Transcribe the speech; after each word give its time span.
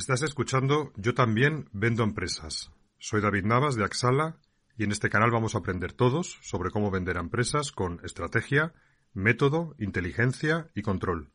Estás 0.00 0.22
escuchando 0.22 0.94
Yo 0.96 1.12
también 1.12 1.68
vendo 1.72 2.04
empresas. 2.04 2.72
Soy 2.98 3.20
David 3.20 3.44
Navas 3.44 3.76
de 3.76 3.84
Axala 3.84 4.38
y 4.78 4.84
en 4.84 4.92
este 4.92 5.10
canal 5.10 5.30
vamos 5.30 5.54
a 5.54 5.58
aprender 5.58 5.92
todos 5.92 6.38
sobre 6.40 6.70
cómo 6.70 6.90
vender 6.90 7.18
a 7.18 7.20
empresas 7.20 7.70
con 7.70 8.00
estrategia, 8.02 8.72
método, 9.12 9.74
inteligencia 9.78 10.70
y 10.74 10.80
control. 10.80 11.28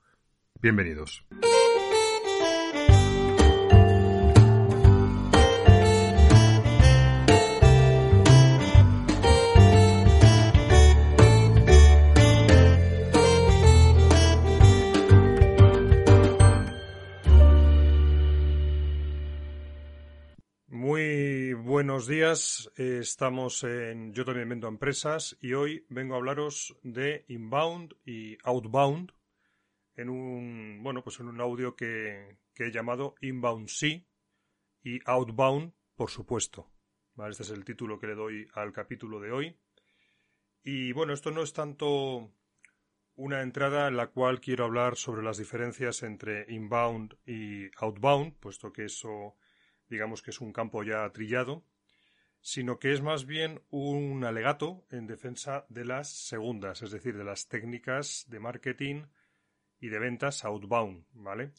Bienvenidos. 0.63 1.27
Buenos 22.05 22.07
días. 22.07 22.71
Eh, 22.77 22.99
estamos 23.01 23.63
en 23.63 24.13
Yo 24.13 24.25
también 24.25 24.49
vendo 24.49 24.67
empresas 24.67 25.35
y 25.41 25.53
hoy 25.53 25.85
vengo 25.89 26.13
a 26.13 26.17
hablaros 26.17 26.77
de 26.83 27.25
inbound 27.29 27.95
y 28.05 28.37
outbound 28.43 29.11
en 29.95 30.09
un 30.09 30.83
bueno 30.83 31.03
pues 31.03 31.19
en 31.19 31.29
un 31.29 31.41
audio 31.41 31.75
que, 31.75 32.37
he 32.57 32.71
llamado 32.71 33.15
inbound 33.21 33.69
sí 33.69 34.05
y 34.83 34.99
outbound 35.05 35.73
por 35.95 36.11
supuesto. 36.11 36.69
Este 37.27 37.41
es 37.41 37.49
el 37.49 37.65
título 37.65 37.97
que 37.97 38.07
le 38.07 38.15
doy 38.15 38.47
al 38.53 38.71
capítulo 38.71 39.19
de 39.19 39.31
hoy. 39.31 39.57
Y 40.63 40.91
bueno, 40.91 41.13
esto 41.13 41.31
no 41.31 41.41
es 41.41 41.53
tanto 41.53 42.31
una 43.15 43.41
entrada 43.41 43.87
en 43.87 43.97
la 43.97 44.07
cual 44.07 44.41
quiero 44.41 44.65
hablar 44.65 44.95
sobre 44.95 45.23
las 45.23 45.39
diferencias 45.39 46.03
entre 46.03 46.45
inbound 46.53 47.17
y 47.25 47.71
outbound, 47.77 48.35
puesto 48.39 48.71
que 48.71 48.85
eso 48.85 49.37
digamos 49.89 50.21
que 50.21 50.31
es 50.31 50.41
un 50.41 50.51
campo 50.51 50.83
ya 50.83 51.09
trillado, 51.11 51.63
sino 52.45 52.77
que 52.77 52.93
es 52.93 53.01
más 53.01 53.25
bien 53.25 53.63
un 53.71 54.23
alegato 54.23 54.85
en 54.91 55.07
defensa 55.07 55.65
de 55.67 55.83
las 55.83 56.11
segundas, 56.11 56.83
es 56.83 56.91
decir, 56.91 57.17
de 57.17 57.23
las 57.23 57.47
técnicas 57.47 58.23
de 58.29 58.39
marketing 58.39 59.05
y 59.79 59.89
de 59.89 59.97
ventas 59.97 60.45
outbound, 60.45 61.07
¿vale? 61.13 61.53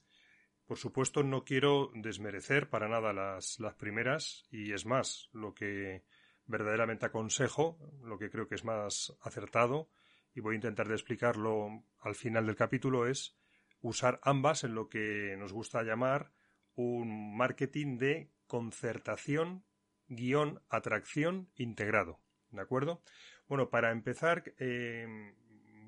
Por 0.64 0.78
supuesto, 0.78 1.24
no 1.24 1.44
quiero 1.44 1.90
desmerecer 1.92 2.70
para 2.70 2.86
nada 2.86 3.12
las, 3.12 3.58
las 3.58 3.74
primeras, 3.74 4.44
y 4.52 4.74
es 4.74 4.86
más, 4.86 5.28
lo 5.32 5.54
que 5.54 6.04
verdaderamente 6.44 7.06
aconsejo, 7.06 7.80
lo 8.04 8.16
que 8.16 8.30
creo 8.30 8.46
que 8.46 8.54
es 8.54 8.64
más 8.64 9.12
acertado, 9.22 9.90
y 10.36 10.40
voy 10.40 10.54
a 10.54 10.62
intentar 10.62 10.86
de 10.86 10.94
explicarlo 10.94 11.82
al 11.98 12.14
final 12.14 12.46
del 12.46 12.54
capítulo, 12.54 13.08
es 13.08 13.36
usar 13.80 14.20
ambas 14.22 14.62
en 14.62 14.76
lo 14.76 14.88
que 14.88 15.34
nos 15.36 15.52
gusta 15.52 15.82
llamar 15.82 16.30
un 16.76 17.36
marketing 17.36 17.98
de 17.98 18.30
concertación 18.46 19.64
guion 20.08 20.62
atracción 20.68 21.50
integrado. 21.54 22.20
¿De 22.50 22.60
acuerdo? 22.60 23.02
Bueno, 23.48 23.70
para 23.70 23.90
empezar, 23.90 24.54
eh, 24.58 25.06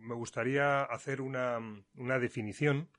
me 0.00 0.14
gustaría 0.14 0.83
hacer 0.83 1.20
una, 1.20 1.58
una 1.94 2.19
definición 2.19 2.91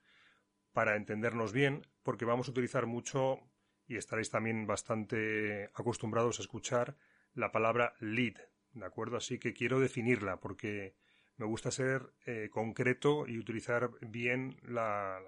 para 0.74 0.96
entendernos 0.96 1.52
bien, 1.54 1.88
porque 2.04 2.26
vamos 2.26 2.48
a 2.48 2.52
utilizar 2.52 2.86
mucho, 2.86 3.40
y 3.88 3.98
estaréis 3.98 4.30
también 4.30 4.68
bastante 4.68 5.70
acostumbrados 5.74 6.40
a 6.40 6.44
escuchar, 6.44 6.96
la 7.34 7.52
palabra 7.52 7.96
lead. 8.00 8.36
¿De 8.74 8.86
acuerdo? 8.86 9.18
Así 9.18 9.40
que 9.40 9.54
quiero 9.54 9.80
definirla, 9.80 10.40
porque 10.40 10.96
me 11.38 11.46
gusta 11.46 11.72
ser 11.72 12.14
eh, 12.26 12.50
concreto 12.52 13.26
y 13.28 13.40
utilizar 13.40 13.90
bien 14.02 14.60
la, 14.62 15.20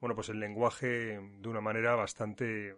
bueno, 0.00 0.14
pues 0.14 0.28
el 0.28 0.38
lenguaje 0.38 1.18
de 1.18 1.48
una 1.48 1.60
manera 1.60 1.94
bastante 1.96 2.76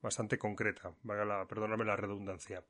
bastante 0.00 0.38
concreta, 0.38 0.94
la, 1.04 1.46
perdóname 1.46 1.84
la 1.84 1.96
redundancia. 1.96 2.64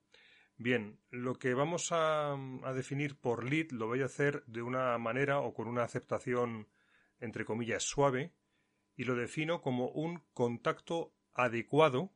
Bien, 0.57 0.99
lo 1.11 1.35
que 1.35 1.55
vamos 1.55 1.93
a, 1.93 2.33
a, 2.33 2.73
definir 2.73 3.19
por 3.19 3.45
lead 3.45 3.71
lo 3.73 3.89
voy 3.89 4.03
a 4.03 4.07
hacer 4.07 4.43
de 4.47 4.63
una 4.63 4.97
manera 4.97 5.41
o 5.41 5.53
con 5.53 5.69
una 5.69 5.83
aceptación 5.83 6.69
entre 7.21 7.45
comillas 7.45 7.83
suave 7.83 8.33
y 8.97 9.05
lo 9.05 9.15
defino 9.15 9.61
como 9.61 9.89
un 9.89 10.23
contacto 10.33 11.15
adecuado 11.35 12.15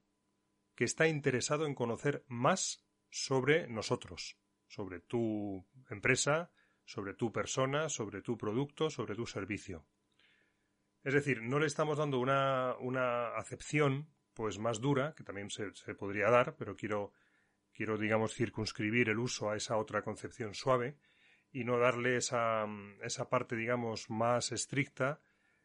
que 0.75 0.85
está 0.85 1.07
interesado 1.07 1.67
en 1.67 1.75
conocer 1.75 2.25
más 2.29 2.87
sobre 3.11 3.69
nosotros, 3.69 4.39
sobre 4.67 5.01
tu 5.01 5.67
empresa, 5.91 6.51
sobre 6.85 7.15
tu 7.15 7.33
persona, 7.33 7.89
sobre 7.89 8.23
tu 8.23 8.39
producto, 8.39 8.89
sobre 8.89 9.15
tu 9.15 9.27
servicio. 9.27 9.87
Es 11.05 11.15
decir, 11.15 11.43
no 11.43 11.59
le 11.59 11.67
estamos 11.67 11.99
dando 11.99 12.19
una, 12.19 12.77
una 12.81 13.37
acepción 13.37 14.09
pues 14.41 14.59
más 14.59 14.81
dura, 14.81 15.15
que 15.15 15.23
también 15.23 15.51
se, 15.51 15.71
podría 15.95 16.31
dar, 16.31 16.57
pero 16.57 16.75
quiero, 16.75 17.13
quiero, 17.75 17.99
digamos, 17.99 18.35
circunscribir 18.35 19.11
el 19.11 19.19
uso 19.19 19.51
a 19.51 19.57
esa 19.57 19.77
otra 19.77 20.01
concepción 20.01 20.55
suave 20.55 20.97
y 21.53 21.65
no 21.65 21.79
darle 21.79 22.17
esa, 22.17 22.65
esa 23.03 23.29
parte, 23.29 23.55
digamos, 23.55 24.09
más 24.09 24.51
estricta 24.53 25.21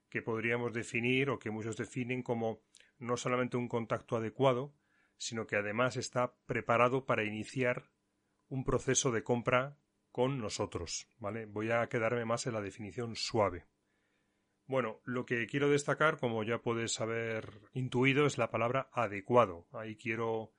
que 0.09 0.21
podríamos 0.21 0.73
definir 0.73 1.29
o 1.29 1.39
que 1.39 1.51
muchos 1.51 1.77
definen 1.77 2.21
como 2.21 2.63
no 2.97 3.15
solamente 3.15 3.55
un 3.55 3.69
contacto 3.69 4.17
adecuado, 4.17 4.75
sino 5.15 5.47
que 5.47 5.55
además 5.55 5.95
está 5.95 6.35
preparado 6.45 7.05
para 7.05 7.23
iniciar 7.23 7.91
un 8.49 8.65
proceso 8.65 9.09
de 9.13 9.23
compra 9.23 9.77
con 10.11 10.37
nosotros, 10.37 11.07
¿vale? 11.17 11.45
Voy 11.45 11.71
a 11.71 11.87
quedarme 11.87 12.25
más 12.25 12.45
en 12.45 12.55
la 12.55 12.61
definición 12.61 13.15
suave. 13.15 13.67
Bueno, 14.67 14.99
lo 15.03 15.25
que 15.25 15.45
quiero 15.45 15.69
destacar, 15.69 16.17
como 16.17 16.43
ya 16.43 16.57
puedes 16.59 16.99
haber 16.99 17.61
intuido, 17.73 18.25
es 18.25 18.37
la 18.37 18.49
palabra 18.49 18.89
adecuado. 18.93 19.67
Ahí 19.71 19.95
quiero 19.95 20.53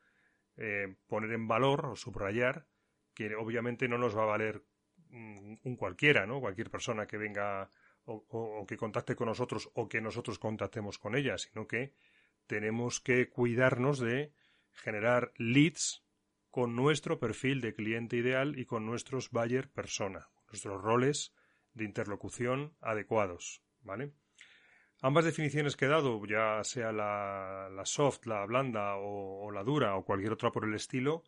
eh, 0.56 0.96
poner 1.08 1.32
en 1.32 1.48
valor 1.48 1.86
o 1.86 1.96
subrayar 1.96 2.66
que 3.14 3.34
obviamente 3.34 3.88
no 3.88 3.98
nos 3.98 4.16
va 4.16 4.22
a 4.22 4.26
valer 4.26 4.62
un 5.10 5.76
cualquiera, 5.76 6.26
¿no? 6.26 6.40
Cualquier 6.40 6.70
persona 6.70 7.06
que 7.06 7.16
venga 7.16 7.70
o, 8.04 8.24
o, 8.28 8.66
que 8.66 8.76
contacte 8.76 9.16
con 9.16 9.28
nosotros 9.28 9.70
o 9.74 9.88
que 9.88 10.00
nosotros 10.00 10.38
contactemos 10.38 10.98
con 10.98 11.16
ella, 11.16 11.38
sino 11.38 11.66
que 11.66 11.94
tenemos 12.46 13.00
que 13.00 13.28
cuidarnos 13.28 13.98
de 13.98 14.32
generar 14.72 15.32
leads 15.36 16.04
con 16.50 16.76
nuestro 16.76 17.18
perfil 17.18 17.60
de 17.60 17.74
cliente 17.74 18.16
ideal 18.16 18.58
y 18.58 18.66
con 18.66 18.86
nuestros 18.86 19.30
buyer 19.30 19.70
persona, 19.70 20.28
nuestros 20.48 20.80
roles 20.80 21.34
de 21.74 21.84
interlocución 21.84 22.76
adecuados. 22.80 23.65
¿Vale? 23.86 24.12
Ambas 25.00 25.24
definiciones 25.24 25.76
que 25.76 25.84
he 25.84 25.88
dado, 25.88 26.24
ya 26.26 26.62
sea 26.64 26.90
la, 26.90 27.82
soft, 27.84 28.26
la 28.26 28.44
blanda 28.46 28.96
o, 28.96 29.50
la 29.50 29.62
dura 29.62 29.96
o 29.96 30.04
cualquier 30.04 30.32
otra 30.32 30.50
por 30.50 30.64
el 30.64 30.74
estilo, 30.74 31.22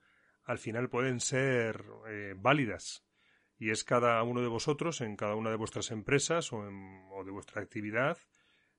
al 0.45 0.59
final 0.59 0.89
pueden 0.89 1.21
ser 1.21 1.85
eh, 2.09 2.35
válidas. 2.37 3.05
Y 3.59 3.71
es 3.71 3.85
cada 3.85 4.23
uno 4.23 4.41
de 4.41 4.49
vosotros, 4.49 5.01
en 5.01 5.17
cada 5.17 5.35
una 5.35 5.51
de 5.51 5.57
vuestras 5.57 5.91
empresas 5.91 6.53
o, 6.53 6.59
o 6.59 7.25
de 7.25 7.31
vuestra 7.31 7.61
actividad, 7.61 8.19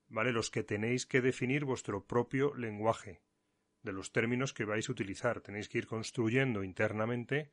¿vale? 0.08 0.32
Los 0.32 0.50
que 0.50 0.64
tenéis 0.64 1.06
que 1.06 1.22
definir 1.22 1.66
vuestro 1.66 2.06
propio 2.06 2.56
lenguaje, 2.56 3.22
de 3.84 3.94
los 3.94 4.12
términos 4.12 4.54
que 4.54 4.66
vais 4.66 4.90
a 4.90 4.92
utilizar. 4.92 5.42
Tenéis 5.42 5.70
que 5.70 5.78
ir 5.78 5.88
construyendo 5.88 6.64
internamente 6.64 7.52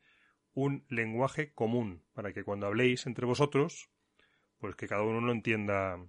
un 0.53 0.85
lenguaje 0.89 1.53
común, 1.53 2.03
para 2.13 2.33
que 2.33 2.43
cuando 2.43 2.65
habléis 2.65 3.05
entre 3.05 3.25
vosotros, 3.25 3.89
pues 4.57 4.75
que 4.75 4.87
cada 4.87 5.03
uno 5.03 5.21
lo 5.21 5.31
entienda 5.31 6.03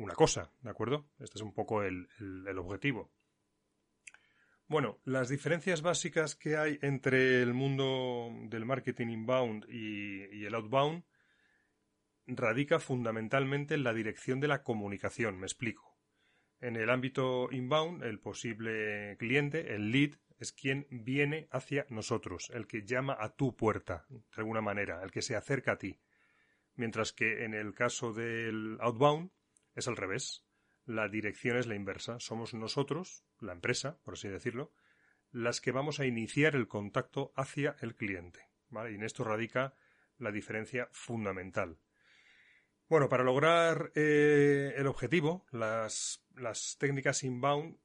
una 0.00 0.14
cosa, 0.14 0.50
¿de 0.62 0.70
acuerdo? 0.70 1.10
Este 1.18 1.38
es 1.38 1.42
un 1.42 1.52
poco 1.52 1.82
el, 1.82 2.08
objetivo. 2.58 3.12
Bueno, 4.66 4.98
las 5.04 5.28
diferencias 5.28 5.82
básicas 5.82 6.34
que 6.36 6.56
hay 6.56 6.78
entre 6.80 7.42
el 7.42 7.52
mundo 7.52 8.30
del 8.48 8.64
marketing 8.64 9.08
inbound 9.08 9.66
y, 9.68 10.24
y, 10.34 10.46
el 10.46 10.54
outbound 10.54 11.04
radica 12.26 12.78
fundamentalmente 12.78 13.74
en 13.74 13.84
la 13.84 13.92
dirección 13.92 14.40
de 14.40 14.48
la 14.48 14.62
comunicación. 14.62 15.38
Me 15.38 15.46
explico. 15.46 15.98
En 16.60 16.76
el 16.76 16.88
ámbito 16.88 17.48
inbound, 17.50 18.02
el 18.04 18.20
posible 18.20 19.16
cliente, 19.18 19.74
el 19.74 19.90
lead, 19.90 20.12
es 20.38 20.52
quien 20.52 20.86
viene 20.90 21.48
hacia 21.50 21.84
nosotros, 21.90 22.50
el 22.54 22.66
que 22.66 22.84
llama 22.86 23.16
a 23.18 23.36
tu 23.36 23.54
puerta, 23.54 24.06
de 24.08 24.22
alguna 24.36 24.62
manera, 24.62 25.02
el 25.02 25.10
que 25.10 25.20
se 25.20 25.36
acerca 25.36 25.72
a 25.72 25.78
ti. 25.78 26.00
Mientras 26.74 27.12
que 27.12 27.44
en 27.44 27.52
el 27.52 27.74
caso 27.74 28.14
del 28.14 28.78
outbound, 28.80 29.30
es 29.74 29.88
al 29.88 29.96
revés. 29.96 30.44
La 30.84 31.08
dirección 31.08 31.56
es 31.56 31.66
la 31.66 31.74
inversa. 31.74 32.18
Somos 32.20 32.54
nosotros, 32.54 33.24
la 33.40 33.52
empresa, 33.52 33.98
por 34.02 34.14
así 34.14 34.28
decirlo, 34.28 34.72
las 35.32 35.60
que 35.60 35.72
vamos 35.72 36.00
a 36.00 36.06
iniciar 36.06 36.56
el 36.56 36.68
contacto 36.68 37.32
hacia 37.36 37.76
el 37.80 37.94
cliente. 37.94 38.48
Y 38.70 38.94
en 38.94 39.02
esto 39.02 39.24
radica 39.24 39.74
la 40.18 40.32
diferencia 40.32 40.88
fundamental. 40.92 41.78
Bueno, 42.88 43.08
para 43.08 43.22
lograr 43.22 43.92
eh, 43.94 44.74
el 44.76 44.86
objetivo, 44.86 45.46
las, 45.52 46.24
las 46.34 46.76
técnicas 46.78 47.22
inbound, 47.22 47.78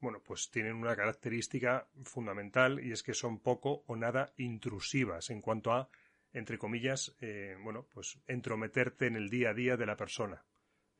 bueno, 0.00 0.22
pues 0.22 0.50
tienen 0.50 0.74
una 0.74 0.94
característica 0.94 1.88
fundamental 2.04 2.78
y 2.84 2.92
es 2.92 3.02
que 3.02 3.14
son 3.14 3.40
poco 3.40 3.84
o 3.86 3.96
nada 3.96 4.32
intrusivas 4.36 5.30
en 5.30 5.40
cuanto 5.40 5.72
a, 5.72 5.88
entre 6.32 6.58
comillas, 6.58 7.16
eh, 7.20 7.56
bueno, 7.62 7.86
pues 7.92 8.20
entrometerte 8.26 9.06
en 9.06 9.16
el 9.16 9.28
día 9.28 9.50
a 9.50 9.54
día 9.54 9.76
de 9.76 9.86
la 9.86 9.96
persona. 9.96 10.44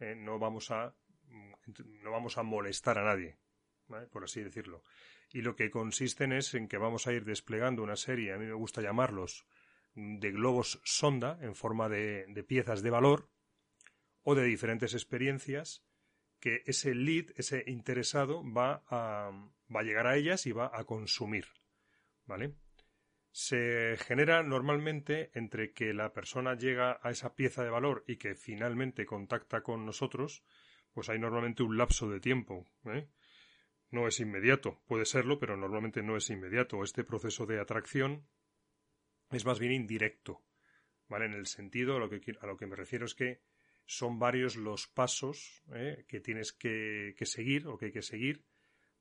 Eh, 0.05 0.15
no 0.15 0.39
vamos 0.39 0.71
a 0.71 0.95
no 2.03 2.11
vamos 2.11 2.37
a 2.37 2.43
molestar 2.43 2.99
a 2.99 3.05
nadie. 3.05 3.39
por 4.13 4.25
así 4.25 4.43
decirlo. 4.43 4.83
Y 5.33 5.43
lo 5.43 5.57
que 5.57 5.71
consisten 5.71 6.33
es 6.33 6.55
en 6.55 6.69
que 6.69 6.79
vamos 6.79 7.07
a 7.07 7.13
ir 7.13 7.25
desplegando 7.25 7.83
una 7.83 7.97
serie, 7.97 8.33
a 8.33 8.39
mí 8.39 8.47
me 8.47 8.53
gusta 8.55 8.83
llamarlos, 8.83 9.47
de 9.95 10.31
globos 10.31 10.81
sonda 10.85 11.39
en 11.41 11.55
forma 11.55 11.89
de, 11.89 12.27
de 12.29 12.45
piezas 12.45 12.83
de 12.83 12.91
valor 12.91 13.31
o 14.23 14.35
de 14.35 14.45
diferentes 14.45 14.95
experiencias 14.95 15.85
que 16.41 16.63
ese 16.67 16.95
lead, 16.95 17.27
ese 17.37 17.65
interesado, 17.67 18.43
va 18.45 18.85
a, 18.89 19.31
va 19.75 19.81
a 19.81 19.83
llegar 19.83 20.07
a 20.07 20.17
ellas 20.17 20.47
y 20.47 20.53
va 20.53 20.71
a 20.73 20.85
consumir. 20.85 21.47
¿Vale? 22.27 22.55
Se 23.37 23.97
genera 23.97 24.45
normalmente 24.45 25.33
entre 25.35 25.73
que 25.73 25.93
la 25.93 26.13
persona 26.13 26.55
llega 26.55 27.01
a 27.03 27.11
esa 27.11 27.35
pieza 27.35 27.65
de 27.65 27.69
valor 27.69 28.05
y 28.07 28.17
que 28.17 28.37
finalmente 28.37 29.07
contacta 29.07 29.61
con 29.61 29.85
nosotros, 29.85 30.45
pues 30.93 31.09
hay 31.09 31.19
normalmente 31.19 31.65
un 31.65 31.77
lapso 31.77 32.09
de 32.09 32.21
tiempo. 32.21 32.65
¿eh? 32.85 33.09
No 33.91 34.07
es 34.07 34.21
inmediato, 34.21 34.85
puede 34.87 35.05
serlo, 35.05 35.41
pero 35.41 35.57
normalmente 35.57 36.01
no 36.01 36.17
es 36.17 36.31
inmediato. 36.31 36.85
Este 36.85 37.03
proceso 37.03 37.45
de 37.45 37.59
atracción 37.59 38.25
es 39.33 39.45
más 39.45 39.59
bien 39.59 39.73
indirecto. 39.73 40.45
¿Vale? 41.09 41.25
En 41.25 41.35
el 41.35 41.47
sentido, 41.47 41.97
a 41.97 41.99
lo 41.99 42.09
que, 42.09 42.21
a 42.41 42.47
lo 42.47 42.57
que 42.57 42.69
me 42.69 42.77
refiero 42.77 43.05
es 43.05 43.17
que 43.17 43.43
son 43.85 44.21
varios 44.21 44.55
los 44.55 44.87
pasos 44.87 45.65
¿eh? 45.75 46.05
que 46.07 46.21
tienes 46.21 46.53
que, 46.53 47.17
seguir 47.23 47.67
o 47.67 47.79
que 47.79 47.87
hay 47.87 47.93
que 47.93 48.03
seguir 48.03 48.45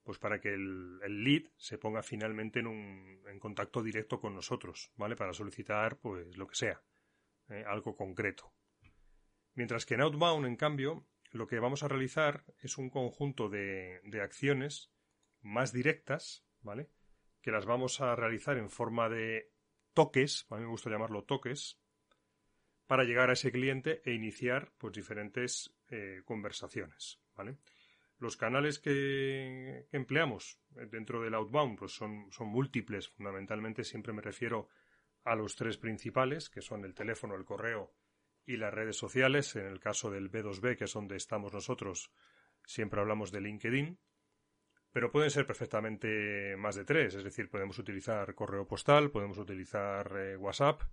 pues 0.03 0.19
para 0.19 0.39
que 0.39 0.49
el, 0.49 0.99
lead 1.23 1.43
se 1.57 1.77
ponga 1.77 2.03
finalmente 2.03 2.59
en, 2.59 2.67
un, 2.67 3.21
en 3.27 3.39
contacto 3.39 3.81
directo 3.81 4.19
con 4.19 4.35
nosotros, 4.35 4.91
¿vale? 4.95 5.15
Para 5.15 5.33
solicitar, 5.33 5.97
pues, 5.97 6.35
lo 6.37 6.47
que 6.47 6.55
sea, 6.55 6.83
¿eh? 7.49 7.63
algo 7.65 7.95
concreto. 7.95 8.53
Mientras 9.55 9.85
que 9.85 9.93
en 9.93 10.01
Outbound, 10.01 10.45
en 10.45 10.55
cambio, 10.55 11.07
lo 11.31 11.47
que 11.47 11.59
vamos 11.59 11.83
a 11.83 11.87
realizar 11.87 12.43
es 12.59 12.77
un 12.77 12.89
conjunto 12.89 13.49
de, 13.49 14.01
de 14.03 14.21
acciones 14.21 14.91
más 15.41 15.71
directas, 15.71 16.45
¿vale? 16.61 16.89
Que 17.41 17.51
las 17.51 17.65
vamos 17.65 18.01
a 18.01 18.15
realizar 18.15 18.57
en 18.57 18.69
forma 18.69 19.09
de 19.09 19.51
toques, 19.93 20.45
a 20.49 20.55
mí 20.55 20.61
me 20.61 20.69
gusta 20.69 20.89
llamarlo 20.89 21.23
toques, 21.23 21.79
para 22.87 23.03
llegar 23.03 23.29
a 23.29 23.33
ese 23.33 23.51
cliente 23.51 24.01
e 24.05 24.13
iniciar 24.13 24.71
pues 24.77 24.93
diferentes 24.93 25.73
eh, 25.89 26.21
conversaciones, 26.25 27.19
¿vale? 27.35 27.57
Los 28.19 28.37
canales 28.37 28.79
que, 28.79 29.87
empleamos 29.91 30.59
dentro 30.69 31.21
del 31.21 31.33
outbound 31.33 31.77
pues 31.77 31.91
son, 31.93 32.31
son 32.31 32.47
múltiples, 32.47 33.09
fundamentalmente 33.09 33.83
siempre 33.83 34.13
me 34.13 34.21
refiero 34.21 34.69
a 35.23 35.35
los 35.35 35.55
tres 35.55 35.77
principales, 35.77 36.49
que 36.49 36.61
son 36.61 36.85
el 36.85 36.93
teléfono, 36.93 37.35
el 37.35 37.45
correo 37.45 37.93
y 38.45 38.57
las 38.57 38.73
redes 38.73 38.97
sociales. 38.97 39.55
En 39.55 39.65
el 39.65 39.79
caso 39.79 40.11
del 40.11 40.31
B2B, 40.31 40.77
que 40.77 40.85
es 40.85 40.93
donde 40.93 41.15
estamos 41.15 41.53
nosotros, 41.53 42.11
siempre 42.65 42.99
hablamos 42.99 43.31
de 43.31 43.41
LinkedIn. 43.41 43.99
Pero 44.91 45.11
pueden 45.11 45.31
ser 45.31 45.47
perfectamente 45.47 46.55
más 46.55 46.75
de 46.75 46.85
tres, 46.85 47.15
es 47.15 47.23
decir, 47.23 47.49
podemos 47.49 47.79
utilizar 47.79 48.35
correo 48.35 48.67
postal, 48.67 49.09
podemos 49.09 49.39
utilizar 49.39 50.15
eh, 50.15 50.37
WhatsApp, 50.37 50.83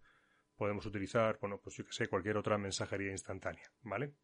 podemos 0.57 0.87
utilizar, 0.87 1.39
bueno, 1.39 1.61
pues 1.61 1.77
yo 1.77 1.85
que 1.85 1.93
sé, 1.93 2.09
cualquier 2.09 2.39
otra 2.39 2.57
mensajería 2.57 3.11
instantánea, 3.11 3.71
¿vale? 3.83 4.15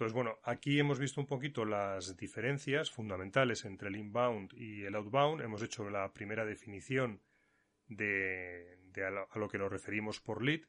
Entonces, 0.00 0.14
bueno, 0.14 0.38
aquí 0.44 0.80
hemos 0.80 0.98
visto 0.98 1.20
un 1.20 1.26
poquito 1.26 1.66
las 1.66 2.16
diferencias 2.16 2.90
fundamentales 2.90 3.66
entre 3.66 3.90
el 3.90 3.96
inbound 3.96 4.54
y 4.54 4.84
el 4.84 4.94
outbound. 4.94 5.42
Hemos 5.42 5.62
hecho 5.62 5.90
la 5.90 6.10
primera 6.14 6.46
definición 6.46 7.20
de, 7.86 8.78
a, 8.96 9.38
lo, 9.38 9.48
que 9.50 9.58
nos 9.58 9.70
referimos 9.70 10.18
por 10.18 10.42
lead 10.42 10.62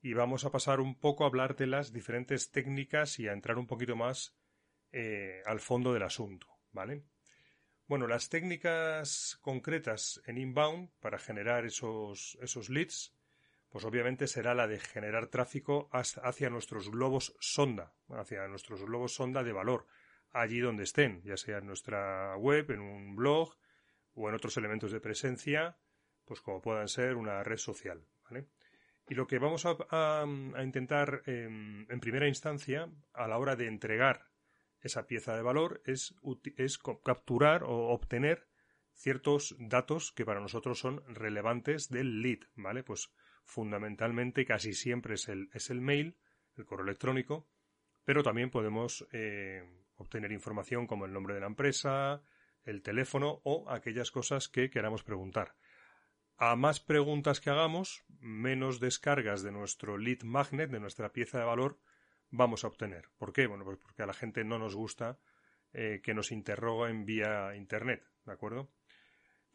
y 0.00 0.12
vamos 0.12 0.44
a 0.44 0.52
pasar 0.52 0.78
un 0.78 0.94
poco 0.94 1.24
a 1.24 1.26
hablar 1.26 1.56
de 1.56 1.66
las 1.66 1.92
diferentes 1.92 2.52
técnicas 2.52 3.18
y 3.18 3.26
a 3.26 3.32
entrar 3.32 3.58
un 3.58 3.66
poquito 3.66 3.96
más 3.96 4.36
eh, 4.92 5.42
al 5.46 5.58
fondo 5.58 5.92
del 5.92 6.04
asunto, 6.04 6.46
¿vale? 6.70 7.02
Bueno, 7.88 8.06
las 8.06 8.28
técnicas 8.28 9.36
concretas 9.40 10.22
en 10.26 10.38
inbound 10.38 10.90
para 11.00 11.18
generar 11.18 11.66
esos, 11.66 12.38
esos 12.40 12.70
leads 12.70 13.15
pues 13.76 13.84
obviamente 13.84 14.26
será 14.26 14.54
la 14.54 14.66
de 14.66 14.80
generar 14.80 15.26
tráfico 15.26 15.90
hacia 15.92 16.48
nuestros 16.48 16.90
globos 16.90 17.36
sonda, 17.40 17.92
hacia 18.08 18.48
nuestros 18.48 18.82
globos 18.82 19.12
sonda 19.14 19.44
de 19.44 19.52
valor, 19.52 19.86
allí 20.32 20.60
donde 20.60 20.84
estén, 20.84 21.20
ya 21.24 21.36
sea 21.36 21.58
en 21.58 21.66
nuestra 21.66 22.38
web, 22.38 22.70
en 22.70 22.80
un 22.80 23.14
blog 23.14 23.54
o 24.14 24.30
en 24.30 24.34
otros 24.34 24.56
elementos 24.56 24.92
de 24.92 25.00
presencia, 25.00 25.76
pues 26.24 26.40
como 26.40 26.62
puedan 26.62 26.88
ser 26.88 27.16
una 27.16 27.44
red 27.44 27.58
social. 27.58 28.02
Y 29.10 29.14
lo 29.14 29.26
que 29.26 29.38
vamos 29.38 29.66
a, 29.66 30.24
intentar 30.64 31.20
em, 31.26 31.84
en 31.90 32.00
primera 32.00 32.28
instancia, 32.28 32.90
a 33.12 33.28
la 33.28 33.36
hora 33.36 33.56
de 33.56 33.66
entregar 33.66 34.30
esa 34.80 35.06
pieza 35.06 35.36
de 35.36 35.42
valor, 35.42 35.82
es, 35.84 36.14
es 36.56 36.78
capturar 37.04 37.62
o 37.62 37.88
obtener 37.88 38.48
ciertos 38.94 39.54
datos 39.58 40.12
que 40.12 40.24
para 40.24 40.40
nosotros 40.40 40.78
son 40.78 41.04
relevantes 41.14 41.90
del 41.90 42.22
lead, 42.22 42.38
¿vale? 42.54 42.82
Pues 42.82 43.10
fundamentalmente 43.46 44.44
casi 44.44 44.74
siempre 44.74 45.14
es 45.14 45.28
el, 45.28 45.48
es 45.54 45.70
el 45.70 45.80
mail, 45.80 46.18
el 46.56 46.66
correo 46.66 46.84
electrónico, 46.84 47.48
pero 48.04 48.22
también 48.22 48.50
podemos 48.50 49.06
eh, 49.12 49.62
obtener 49.96 50.32
información 50.32 50.86
como 50.86 51.06
el 51.06 51.12
nombre 51.12 51.34
de 51.34 51.40
la 51.40 51.46
empresa, 51.46 52.22
el 52.64 52.82
teléfono 52.82 53.40
o 53.44 53.70
aquellas 53.70 54.10
cosas 54.10 54.48
que 54.48 54.68
queramos 54.68 55.02
preguntar. 55.02 55.54
A 56.36 56.54
más 56.56 56.80
preguntas 56.80 57.40
que 57.40 57.48
hagamos, 57.48 58.04
menos 58.18 58.78
descargas 58.78 59.42
de 59.42 59.52
nuestro 59.52 59.96
lead 59.96 60.22
magnet, 60.22 60.70
de 60.70 60.80
nuestra 60.80 61.12
pieza 61.12 61.38
de 61.38 61.44
valor, 61.44 61.80
vamos 62.30 62.64
a 62.64 62.68
obtener. 62.68 63.08
¿Por 63.16 63.32
qué? 63.32 63.46
Bueno, 63.46 63.64
pues 63.64 63.78
porque 63.78 64.02
a 64.02 64.06
la 64.06 64.12
gente 64.12 64.44
no 64.44 64.58
nos 64.58 64.74
gusta 64.74 65.18
eh, 65.72 66.00
que 66.02 66.14
nos 66.14 66.32
interroguen 66.32 67.06
vía 67.06 67.56
Internet, 67.56 68.04
¿de 68.24 68.32
acuerdo? 68.32 68.70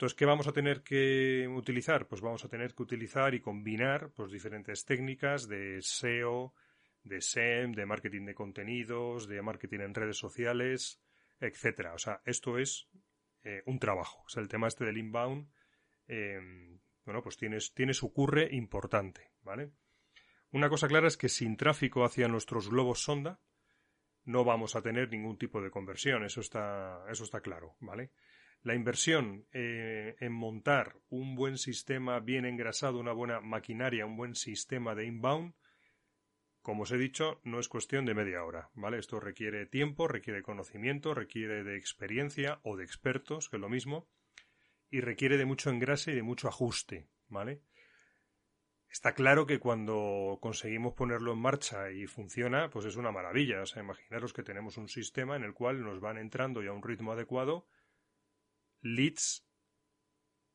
Entonces, 0.01 0.18
¿qué 0.18 0.25
vamos 0.25 0.48
a 0.48 0.51
tener 0.51 0.81
que 0.81 1.48
utilizar? 1.48 2.07
Pues 2.07 2.21
vamos 2.21 2.44
a 2.44 2.48
tener 2.48 2.74
que 2.74 2.81
utilizar 2.81 3.36
y 3.36 3.39
combinar 3.39 4.09
pues, 4.15 4.31
diferentes 4.31 4.83
técnicas 4.83 5.48
de 5.48 5.77
SEO, 5.83 6.56
de 7.03 7.21
SEM, 7.21 7.74
de 7.74 7.86
marketing 7.86 8.25
de 8.25 8.33
contenidos, 8.33 9.27
de 9.27 9.44
marketing 9.44 9.81
en 9.81 9.94
redes 9.94 10.18
sociales, 10.18 11.00
etcétera. 11.39 11.94
O 11.94 12.00
sea, 12.00 12.19
esto 12.25 12.57
es 12.57 12.89
eh, 13.44 13.62
un 13.68 13.77
trabajo. 13.77 14.24
O 14.25 14.30
sea, 14.30 14.42
el 14.42 14.50
tema 14.50 14.69
este 14.69 14.86
del 14.86 14.98
inbound, 14.98 15.51
em, 16.07 16.80
bueno, 17.06 17.21
pues 17.21 17.38
tiene, 17.38 17.59
tiene 17.75 17.94
su 17.94 18.12
curre 18.12 18.50
importante, 18.56 19.30
¿vale? 19.44 19.69
Una 20.50 20.69
cosa 20.69 20.88
clara 20.88 21.09
es 21.09 21.15
que 21.15 21.30
sin 21.30 21.57
tráfico 21.57 22.04
hacia 22.04 22.27
nuestros 22.27 22.71
globos 22.71 23.04
sonda 23.04 23.39
no 24.24 24.44
vamos 24.44 24.75
a 24.75 24.81
tener 24.81 25.12
ningún 25.12 25.38
tipo 25.38 25.62
de 25.62 25.69
conversión. 25.69 26.25
Eso 26.25 26.42
está, 26.42 27.06
eso 27.07 27.24
está 27.24 27.42
claro, 27.42 27.75
¿vale? 27.80 28.09
La 28.63 28.75
inversión 28.75 29.47
eh, 29.53 30.15
en 30.19 30.33
montar 30.33 30.97
un 31.09 31.35
buen 31.35 31.57
sistema 31.57 32.19
bien 32.19 32.45
engrasado, 32.45 32.99
una 32.99 33.11
buena 33.11 33.41
maquinaria, 33.41 34.06
un 34.06 34.18
buen 34.18 34.35
sistema 34.35 34.94
de 34.94 35.06
inbound, 35.06 35.56
como 36.61 36.83
os 36.83 36.91
he 36.91 36.97
dicho, 36.97 37.41
no 37.44 37.59
es 37.59 37.68
cuestión 37.68 38.06
de 38.06 38.13
media 38.13 38.44
hora, 38.44 38.69
¿vale? 38.75 38.99
Esto 38.99 39.19
requiere 39.19 39.65
tiempo, 39.65 40.07
requiere 40.07 40.44
conocimiento, 40.44 41.15
requiere 41.15 41.63
de 41.63 41.75
experiencia 41.75 42.59
o 42.61 42.77
de 42.77 42.83
expertos, 42.83 43.49
que 43.49 43.56
es 43.56 43.61
lo 43.61 43.69
mismo, 43.69 44.07
y 44.91 45.01
requiere 45.01 45.37
de 45.37 45.45
mucho 45.45 45.71
engrase 45.71 46.11
y 46.11 46.15
de 46.15 46.21
mucho 46.21 46.47
ajuste, 46.47 47.07
¿vale? 47.30 47.63
Está 48.91 49.13
claro 49.13 49.47
que 49.47 49.57
cuando 49.57 50.37
conseguimos 50.39 50.94
ponerlo 50.94 51.31
en 51.31 51.39
marcha 51.39 51.91
y 51.91 52.06
funciona, 52.06 52.69
pues 52.69 52.85
es 52.85 52.97
una 52.97 53.11
maravilla. 53.11 53.61
O 53.61 53.65
sea, 53.65 53.81
imaginaros 53.81 54.33
que 54.33 54.44
tenemos 54.44 54.77
un 54.77 54.89
sistema 54.89 55.37
en 55.37 55.44
el 55.44 55.53
cual 55.53 55.81
nos 55.81 56.01
van 56.01 56.18
entrando 56.18 56.61
ya 56.61 56.71
a 56.71 56.73
un 56.73 56.83
ritmo 56.83 57.13
adecuado 57.13 57.65
leads, 58.81 59.45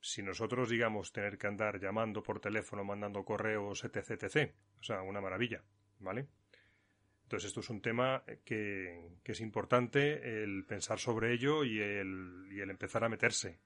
si 0.01 0.23
nosotros, 0.23 0.69
digamos, 0.69 1.13
tener 1.13 1.37
que 1.39 1.47
andar 1.47 1.81
llamando 1.81 2.23
por 2.23 2.41
teléfono, 2.41 2.85
mandando 2.85 3.25
correos, 3.25 3.85
etc., 3.85 4.23
etc. 4.23 4.55
O 4.81 4.83
sea, 4.83 5.03
una 5.03 5.21
maravilla, 5.21 5.65
¿vale? 5.99 6.29
Entonces, 7.25 7.49
esto 7.49 7.61
es 7.61 7.71
un 7.71 7.81
tema 7.81 8.23
que, 8.45 9.19
es 9.25 9.41
importante 9.41 10.43
el 10.45 10.65
pensar 10.65 11.01
sobre 11.01 11.33
ello 11.33 11.65
y 11.65 11.81
el, 11.81 12.49
y 12.53 12.61
el 12.61 12.71
empezar 12.71 13.03
a 13.03 13.09
meterse. 13.09 13.59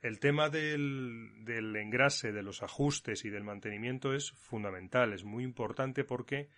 El 0.00 0.20
tema 0.20 0.48
del, 0.48 1.44
del 1.44 1.76
engrase, 1.76 2.32
de 2.32 2.42
los 2.42 2.62
ajustes 2.62 3.24
y 3.26 3.30
del 3.30 3.44
mantenimiento 3.44 4.14
es 4.14 4.30
fundamental, 4.30 5.12
es 5.12 5.24
muy 5.24 5.44
importante 5.44 6.04
porque 6.04 6.48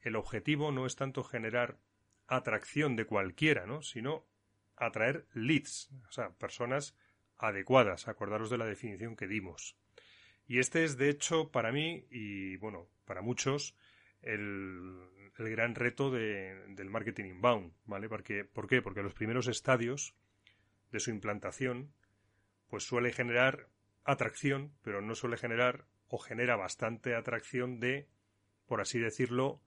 el 0.00 0.16
objetivo 0.16 0.72
no 0.72 0.86
es 0.86 0.96
tanto 0.96 1.22
generar 1.22 1.78
atracción 2.26 2.96
de 2.96 3.04
cualquiera, 3.04 3.66
¿no? 3.66 3.82
sino 3.82 4.26
atraer 4.80 5.26
leads, 5.34 5.90
o 6.08 6.12
sea, 6.12 6.30
personas 6.30 6.96
adecuadas. 7.38 8.08
Acordaros 8.08 8.50
de 8.50 8.58
la 8.58 8.66
definición 8.66 9.16
que 9.16 9.28
dimos. 9.28 9.76
Y 10.46 10.58
este 10.58 10.84
es, 10.84 10.96
de 10.96 11.10
hecho, 11.10 11.50
para 11.50 11.70
mí 11.70 12.06
y, 12.10 12.56
bueno, 12.56 12.88
para 13.04 13.22
muchos, 13.22 13.76
el, 14.22 15.08
gran 15.38 15.74
reto 15.74 16.10
del 16.10 16.90
marketing 16.90 17.26
inbound, 17.26 17.72
¿vale? 17.84 18.08
Porque, 18.08 18.44
¿Por 18.44 18.66
qué? 18.66 18.82
Porque 18.82 19.02
los 19.02 19.14
primeros 19.14 19.46
estadios 19.46 20.14
de 20.90 21.00
su 21.00 21.10
implantación, 21.10 21.92
pues 22.68 22.84
suele 22.84 23.12
generar 23.12 23.68
atracción, 24.04 24.72
pero 24.82 25.00
no 25.00 25.14
suele 25.14 25.36
generar 25.36 25.86
o 26.08 26.18
genera 26.18 26.56
bastante 26.56 27.14
atracción 27.14 27.80
de, 27.80 28.08
por 28.66 28.80
así 28.80 28.98
decirlo, 28.98 29.62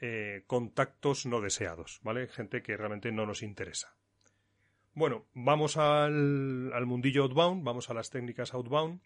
eh, 0.00 0.44
contactos 0.46 1.24
no 1.24 1.40
deseados, 1.40 2.00
¿vale? 2.02 2.28
Gente 2.28 2.62
que 2.62 2.76
realmente 2.76 3.10
no 3.10 3.24
nos 3.24 3.42
interesa. 3.42 3.95
Bueno, 4.96 5.26
vamos 5.34 5.76
al, 5.76 6.72
al 6.72 6.86
mundillo 6.86 7.24
outbound, 7.24 7.62
vamos 7.62 7.90
a 7.90 7.94
las 7.94 8.08
técnicas 8.08 8.54
outbound. 8.54 9.02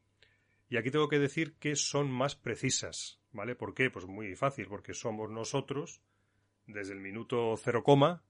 Y 0.69 0.77
aquí 0.77 0.93
tengo 0.93 1.09
que 1.09 1.19
decir 1.19 1.55
que 1.55 1.75
son 1.75 2.13
más 2.13 2.37
precisas, 2.37 3.19
¿vale? 3.33 3.57
¿Por 3.57 3.75
qué? 3.75 3.91
Pues 3.91 4.07
muy 4.07 4.37
fácil, 4.37 4.69
porque 4.69 4.95
somos 4.95 5.33
nosotros, 5.33 6.01
desde 6.69 6.93
el 6.93 7.01
minuto 7.01 7.57
cero 7.57 7.83
coma, 7.83 8.23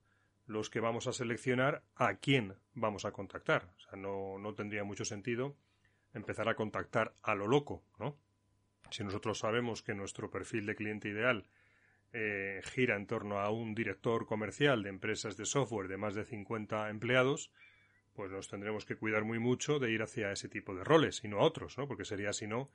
los 0.47 0.71
que 0.71 0.81
vamos 0.81 1.07
a 1.07 1.13
seleccionar 1.13 1.83
a 1.97 2.15
quién 2.15 2.55
vamos 2.73 3.05
a 3.05 3.13
contactar. 3.13 3.69
O 3.77 3.81
sea, 3.81 3.99
no, 3.99 4.39
no 4.39 4.55
tendría 4.55 4.83
mucho 4.83 5.05
sentido 5.05 5.55
empezar 6.15 6.49
a 6.49 6.55
contactar 6.55 7.15
a 7.21 7.35
lo 7.35 7.47
loco, 7.47 7.85
¿no? 7.99 8.17
Si 8.91 9.05
nosotros 9.05 9.39
sabemos 9.39 9.83
que 9.83 9.93
nuestro 9.93 10.31
perfil 10.31 10.65
de 10.65 10.77
cliente 10.77 11.11
ideal 11.11 11.45
eh, 12.13 12.61
gira 12.65 12.97
en 12.97 13.07
torno 13.07 13.39
a 13.39 13.51
un 13.51 13.75
director 13.75 14.27
comercial 14.27 14.83
de 14.83 14.91
empresas 14.91 15.37
de 15.37 15.47
software 15.47 15.89
de 15.89 15.97
más 15.97 16.15
de 16.15 16.25
50 16.25 16.91
empleados, 16.91 17.53
pues 18.15 18.31
nos 18.31 18.49
tendremos 18.49 18.85
que 18.85 18.97
cuidar 18.97 19.25
muy 19.25 19.39
mucho 19.39 19.79
de 19.79 19.93
ir 19.93 20.03
hacia 20.03 20.33
ese 20.33 20.49
tipo 20.49 20.75
de 20.75 20.85
roles 20.85 21.23
y 21.25 21.29
no 21.29 21.39
a 21.39 21.45
otros, 21.45 21.79
¿no? 21.79 21.87
Porque 21.87 22.05
sería, 22.05 22.33
si 22.33 22.47
no, 22.47 22.71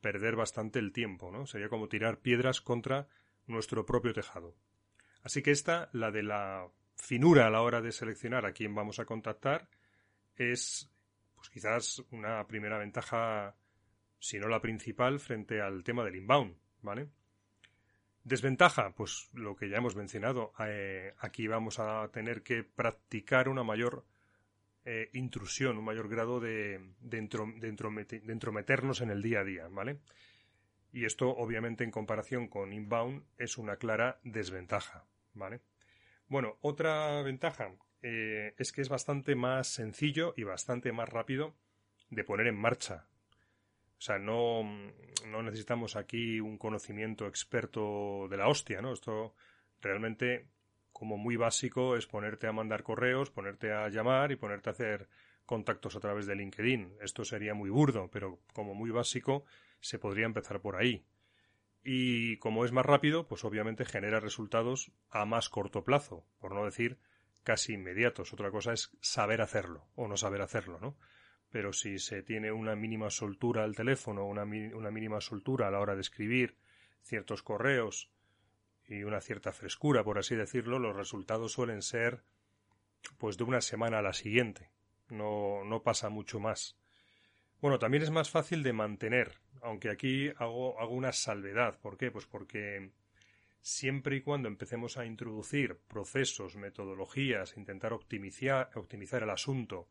perder 0.00 0.36
bastante 0.36 0.78
el 0.78 0.92
tiempo, 0.92 1.30
¿no? 1.30 1.46
Sería 1.46 1.68
como 1.68 1.88
tirar 1.88 2.20
piedras 2.20 2.60
contra 2.60 3.08
nuestro 3.46 3.84
propio 3.84 4.12
tejado. 4.12 4.56
Así 5.22 5.42
que 5.42 5.50
esta, 5.50 5.90
la 5.92 6.10
de 6.10 6.22
la 6.22 6.68
finura 6.96 7.46
a 7.46 7.50
la 7.50 7.62
hora 7.62 7.80
de 7.80 7.92
seleccionar 7.92 8.46
a 8.46 8.52
quién 8.52 8.74
vamos 8.74 8.98
a 8.98 9.04
contactar, 9.04 9.68
es 10.36 10.90
pues 11.34 11.50
quizás 11.50 12.02
una 12.10 12.46
primera 12.46 12.78
ventaja, 12.78 13.56
si 14.18 14.38
no 14.38 14.48
la 14.48 14.60
principal, 14.60 15.20
frente 15.20 15.60
al 15.60 15.84
tema 15.84 16.04
del 16.04 16.16
inbound, 16.16 16.56
¿vale? 16.82 17.08
Desventaja, 18.28 18.90
pues 18.94 19.30
lo 19.32 19.56
que 19.56 19.70
ya 19.70 19.78
hemos 19.78 19.96
mencionado, 19.96 20.52
eh, 20.60 21.14
aquí 21.18 21.46
vamos 21.46 21.78
a 21.78 22.10
tener 22.12 22.42
que 22.42 22.62
practicar 22.62 23.48
una 23.48 23.62
mayor 23.62 24.04
eh, 24.84 25.08
intrusión, 25.14 25.78
un 25.78 25.84
mayor 25.86 26.10
grado 26.10 26.38
de, 26.38 26.78
entrometernos 27.10 29.00
en 29.00 29.08
el 29.08 29.22
día 29.22 29.40
a 29.40 29.44
día, 29.44 29.68
¿vale? 29.68 30.00
Y 30.92 31.06
esto, 31.06 31.30
obviamente, 31.30 31.84
en 31.84 31.90
comparación 31.90 32.48
con 32.48 32.74
inbound, 32.74 33.24
es 33.38 33.56
una 33.56 33.76
clara 33.76 34.20
desventaja, 34.24 35.06
¿vale? 35.32 35.62
Bueno, 36.26 36.58
otra 36.60 37.22
ventaja 37.22 37.72
eh, 38.02 38.54
es 38.58 38.72
que 38.72 38.82
es 38.82 38.90
bastante 38.90 39.36
más 39.36 39.68
sencillo 39.68 40.34
y 40.36 40.42
bastante 40.42 40.92
más 40.92 41.08
rápido 41.08 41.54
de 42.10 42.24
poner 42.24 42.48
en 42.48 42.56
marcha. 42.56 43.06
O 43.98 44.00
sea, 44.00 44.18
no, 44.18 44.62
no 45.26 45.42
necesitamos 45.42 45.96
aquí 45.96 46.40
un 46.40 46.56
conocimiento 46.56 47.26
experto 47.26 48.28
de 48.28 48.36
la 48.36 48.48
hostia, 48.48 48.80
¿no? 48.80 48.92
Esto 48.92 49.34
realmente, 49.80 50.46
como 50.92 51.16
muy 51.16 51.36
básico, 51.36 51.96
es 51.96 52.06
ponerte 52.06 52.46
a 52.46 52.52
mandar 52.52 52.84
correos, 52.84 53.30
ponerte 53.30 53.72
a 53.72 53.88
llamar 53.88 54.30
y 54.30 54.36
ponerte 54.36 54.70
a 54.70 54.72
hacer 54.72 55.08
contactos 55.44 55.96
a 55.96 56.00
través 56.00 56.26
de 56.26 56.36
LinkedIn. 56.36 56.98
Esto 57.00 57.24
sería 57.24 57.54
muy 57.54 57.70
burdo, 57.70 58.08
pero 58.10 58.38
como 58.52 58.74
muy 58.74 58.90
básico, 58.90 59.44
se 59.80 59.98
podría 59.98 60.26
empezar 60.26 60.60
por 60.60 60.76
ahí. 60.76 61.04
Y 61.82 62.36
como 62.36 62.64
es 62.64 62.72
más 62.72 62.86
rápido, 62.86 63.26
pues 63.26 63.44
obviamente 63.44 63.84
genera 63.84 64.20
resultados 64.20 64.92
a 65.10 65.24
más 65.24 65.48
corto 65.48 65.84
plazo, 65.84 66.24
por 66.38 66.54
no 66.54 66.64
decir 66.64 66.98
casi 67.42 67.72
inmediatos. 67.72 68.32
Otra 68.32 68.50
cosa 68.50 68.72
es 68.72 68.90
saber 69.00 69.40
hacerlo 69.40 69.88
o 69.94 70.06
no 70.06 70.16
saber 70.16 70.42
hacerlo, 70.42 70.78
¿no? 70.80 70.96
Pero 71.50 71.72
si 71.72 71.98
se 71.98 72.22
tiene 72.22 72.52
una 72.52 72.76
mínima 72.76 73.10
soltura 73.10 73.64
al 73.64 73.74
teléfono, 73.74 74.26
una, 74.26 74.44
mínima 74.44 75.20
soltura 75.20 75.68
a 75.68 75.70
la 75.70 75.80
hora 75.80 75.94
de 75.94 76.02
escribir 76.02 76.56
ciertos 77.02 77.42
correos 77.42 78.10
y 78.86 79.02
una 79.02 79.20
cierta 79.20 79.52
frescura, 79.52 80.04
por 80.04 80.18
así 80.18 80.34
decirlo, 80.34 80.78
los 80.78 80.94
resultados 80.94 81.52
suelen 81.52 81.82
ser 81.82 82.22
pues 83.16 83.38
de 83.38 83.44
una 83.44 83.60
semana 83.60 83.98
a 83.98 84.02
la 84.02 84.12
siguiente. 84.12 84.70
No, 85.08 85.64
no 85.64 85.82
pasa 85.82 86.10
mucho 86.10 86.38
más. 86.38 86.76
Bueno, 87.60 87.78
también 87.78 88.02
es 88.02 88.10
más 88.10 88.30
fácil 88.30 88.62
de 88.62 88.72
mantener, 88.72 89.40
aunque 89.62 89.90
aquí 89.90 90.30
hago, 90.36 90.78
hago 90.80 90.94
una 90.94 91.12
salvedad. 91.12 91.78
¿Por 91.80 91.96
qué? 91.96 92.10
Pues 92.10 92.26
porque 92.26 92.92
siempre 93.60 94.16
y 94.16 94.20
cuando 94.20 94.48
empecemos 94.48 94.96
a 94.96 95.06
introducir 95.06 95.78
procesos, 95.88 96.56
metodologías, 96.56 97.56
intentar 97.56 97.92
optimizar 97.92 99.22
el 99.22 99.30
asunto, 99.30 99.88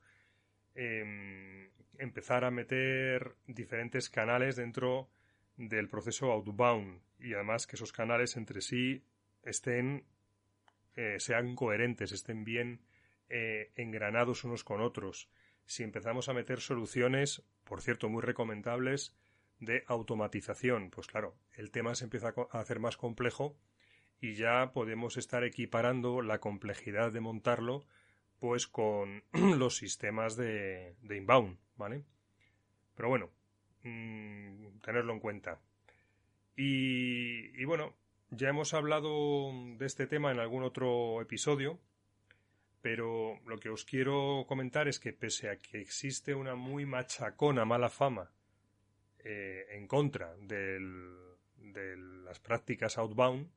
em, 0.77 1.69
empezar 1.97 2.45
a 2.45 2.51
meter 2.51 3.35
diferentes 3.47 4.09
canales 4.09 4.55
dentro 4.55 5.09
del 5.57 5.89
proceso 5.89 6.31
outbound 6.31 7.01
y 7.19 7.33
además 7.33 7.65
que 7.65 7.75
esos 7.75 7.91
canales 7.91 8.37
entre 8.37 8.61
sí 8.61 9.03
estén 9.41 10.05
eh, 10.95 11.19
sean 11.19 11.55
coherentes, 11.55 12.11
estén 12.11 12.43
bien 12.43 12.81
eh, 13.29 13.71
engranados 13.75 14.43
unos 14.43 14.63
con 14.63 14.81
otros. 14.81 15.29
Si 15.65 15.83
empezamos 15.83 16.29
a 16.29 16.33
meter 16.33 16.61
soluciones, 16.61 17.43
por 17.63 17.81
cierto, 17.81 18.07
muy 18.07 18.21
recomendables, 18.21 19.15
de 19.59 19.83
automatización. 19.87 20.91
Pues 20.91 21.07
claro, 21.07 21.35
el 21.55 21.71
tema 21.71 21.95
se 21.95 22.05
empieza 22.05 22.33
a 22.51 22.59
hacer 22.59 22.79
más 22.79 22.97
complejo 22.97 23.57
y 24.21 24.35
ya 24.35 24.71
podemos 24.71 25.17
estar 25.17 25.43
equiparando 25.43 26.21
la 26.21 26.39
complejidad 26.39 27.11
de 27.11 27.21
montarlo 27.21 27.85
pues 28.39 28.67
con 28.67 29.23
los 29.33 29.77
sistemas 29.77 30.35
de, 30.35 30.95
inbound, 31.03 31.57
¿vale? 31.75 32.03
Pero 32.95 33.09
bueno, 33.09 33.29
mm, 33.83 34.79
tenerlo 34.83 35.13
en 35.13 35.19
cuenta. 35.19 35.59
Y, 36.55 37.61
y 37.61 37.65
bueno, 37.65 37.93
ya 38.29 38.49
hemos 38.49 38.73
hablado 38.73 39.51
de 39.77 39.85
este 39.85 40.07
tema 40.07 40.31
en 40.31 40.39
algún 40.39 40.63
otro 40.63 41.21
episodio, 41.21 41.79
pero 42.81 43.39
lo 43.45 43.57
que 43.57 43.69
os 43.69 43.85
quiero 43.85 44.45
comentar 44.47 44.87
es 44.87 44.99
que 44.99 45.13
pese 45.13 45.49
a 45.49 45.57
que 45.57 45.81
existe 45.81 46.33
una 46.35 46.55
muy 46.55 46.85
machacona 46.85 47.65
mala 47.65 47.89
fama 47.89 48.31
eh, 49.19 49.65
en 49.71 49.87
contra 49.87 50.35
de 50.37 50.79
las 52.23 52.39
prácticas 52.39 52.97
outbound, 52.97 53.49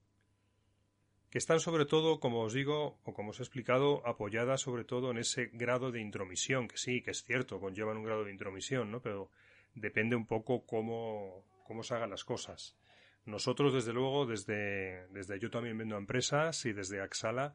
que 1.30 1.38
están 1.38 1.60
sobre 1.60 1.86
todo, 1.86 2.18
como 2.18 2.42
os 2.42 2.52
digo, 2.52 2.98
o 3.04 3.14
como 3.14 3.30
os 3.30 3.38
he 3.38 3.42
explicado, 3.44 4.02
apoyadas 4.04 4.60
sobre 4.60 4.84
todo 4.84 5.12
en 5.12 5.18
ese 5.18 5.46
grado 5.52 5.92
de 5.92 6.00
intromisión, 6.00 6.66
que 6.66 6.76
sí, 6.76 7.02
que 7.02 7.12
es 7.12 7.22
cierto, 7.22 7.60
conllevan 7.60 7.98
un 7.98 8.04
grado 8.04 8.24
de 8.24 8.32
intromisión, 8.32 8.90
¿no? 8.90 9.00
Pero 9.00 9.30
depende 9.74 10.16
un 10.16 10.26
poco 10.26 10.66
cómo, 10.66 11.46
cómo 11.64 11.84
se 11.84 11.94
hagan 11.94 12.10
las 12.10 12.24
cosas. 12.24 12.76
Nosotros, 13.24 13.72
desde 13.72 13.92
luego, 13.92 14.26
desde, 14.26 15.06
desde 15.08 15.38
Yo 15.38 15.50
también 15.50 15.78
vendo 15.78 15.96
empresas 15.96 16.66
y 16.66 16.72
desde 16.72 17.00
Axala, 17.00 17.54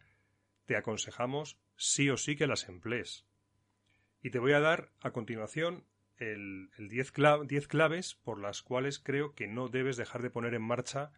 te 0.66 0.78
aconsejamos 0.78 1.58
sí 1.76 2.10
o 2.10 2.16
sí 2.16 2.38
que 2.38 2.48
las 2.48 2.70
emplees. 2.70 3.26
Y 4.22 4.30
te 4.30 4.40
voy 4.40 4.54
a 4.54 4.62
dar 4.62 4.90
a 5.02 5.12
continuación 5.12 5.84
el 6.18 6.70
10 6.78 7.12
claves 7.68 8.16
por 8.16 8.40
las 8.40 8.62
cuales 8.62 9.00
creo 9.00 9.36
que 9.36 9.48
no 9.48 9.68
debes 9.68 9.98
dejar 9.98 10.22
de 10.22 10.30
poner 10.30 10.54
en 10.54 10.62
marcha 10.62 11.12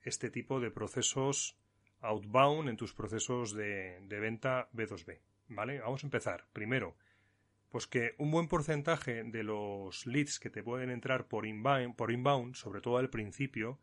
este 0.00 0.30
tipo 0.30 0.58
de 0.58 0.70
procesos 0.70 1.58
outbound 2.00 2.68
en 2.68 2.76
tus 2.76 2.94
procesos 2.94 3.52
de, 3.54 3.98
venta 4.08 4.68
B2B. 4.72 5.20
¿Vale? 5.48 5.80
Vamos 5.80 6.04
a 6.04 6.06
empezar. 6.06 6.46
Primero, 6.52 6.96
pues 7.70 7.86
que 7.86 8.14
un 8.18 8.30
buen 8.30 8.48
porcentaje 8.48 9.24
de 9.24 9.42
los 9.42 10.06
leads 10.06 10.38
que 10.38 10.50
te 10.50 10.62
pueden 10.62 10.90
entrar 10.90 11.26
por 11.26 11.46
inbound, 11.46 12.54
sobre 12.54 12.80
todo 12.80 12.98
al 12.98 13.10
principio, 13.10 13.78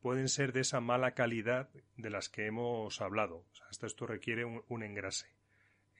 pueden 0.00 0.28
ser 0.28 0.52
de 0.52 0.60
esa 0.60 0.80
mala 0.80 1.14
calidad 1.14 1.70
de 1.96 2.10
las 2.10 2.28
que 2.28 2.46
hemos 2.46 3.00
hablado. 3.00 3.44
Esto, 3.70 3.86
esto 3.86 4.06
requiere 4.06 4.44
un 4.44 4.82
engrase. 4.82 5.34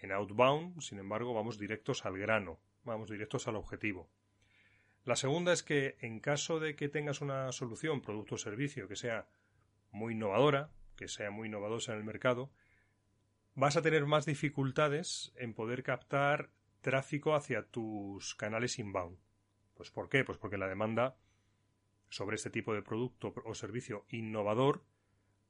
En 0.00 0.12
outbound, 0.12 0.80
sin 0.80 0.98
embargo, 0.98 1.34
vamos 1.34 1.58
directos 1.58 2.06
al 2.06 2.18
grano 2.18 2.60
vamos 2.88 3.10
directos 3.10 3.46
al 3.46 3.56
objetivo. 3.56 4.10
La 5.04 5.16
segunda 5.16 5.52
es 5.52 5.62
que 5.62 5.96
en 6.00 6.20
caso 6.20 6.58
de 6.58 6.74
que 6.74 6.88
tengas 6.88 7.20
una 7.20 7.52
solución, 7.52 8.00
producto 8.00 8.34
o 8.34 8.38
servicio 8.38 8.88
que 8.88 8.96
sea 8.96 9.28
muy 9.90 10.14
innovadora, 10.14 10.70
que 10.99 11.09
sea 11.09 11.31
muy 11.31 11.49
innovadosa 11.49 11.93
en 11.93 11.99
el 11.99 12.05
mercado, 12.05 12.50
vas 13.55 13.76
a 13.78 13.83
tener 13.83 14.05
más 14.05 14.26
dificultades 14.26 15.33
en 15.37 15.55
poder 15.55 15.83
captar 15.83 16.50
tráfico 16.83 17.35
hacia 17.35 17.62
tus 17.62 18.35
canales 18.35 18.78
inbound. 18.78 19.17
Pues 19.75 19.90
¿por 19.90 20.09
qué? 20.09 20.25
Pues 20.25 20.37
porque 20.37 20.59
la 20.59 20.69
demanda 20.69 21.17
sobre 22.11 22.37
este 22.37 22.50
tipo 22.50 22.75
de 22.75 22.83
producto 22.83 23.33
o 23.45 23.55
servicio 23.55 24.05
innovador 24.09 24.85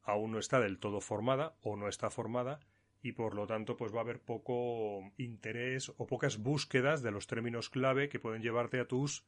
aún 0.03 0.33
no 0.33 0.39
está 0.39 0.61
del 0.61 0.79
todo 0.79 1.01
formada 1.01 1.57
o 1.63 1.77
no 1.77 1.89
está 1.89 2.11
formada 2.11 2.61
y 3.01 3.13
por 3.13 3.35
lo 3.35 3.47
tanto 3.47 3.77
pues 3.77 3.95
va 3.95 3.99
a 3.99 4.03
haber 4.03 4.21
poco 4.21 5.13
interés 5.17 5.93
o 5.97 6.07
pocas 6.07 6.39
búsquedas 6.39 7.03
de 7.03 7.11
los 7.11 7.27
términos 7.27 7.71
clave 7.71 8.09
que 8.09 8.19
pueden 8.19 8.43
llevarte 8.43 8.81
a 8.81 8.89
tus 8.89 9.25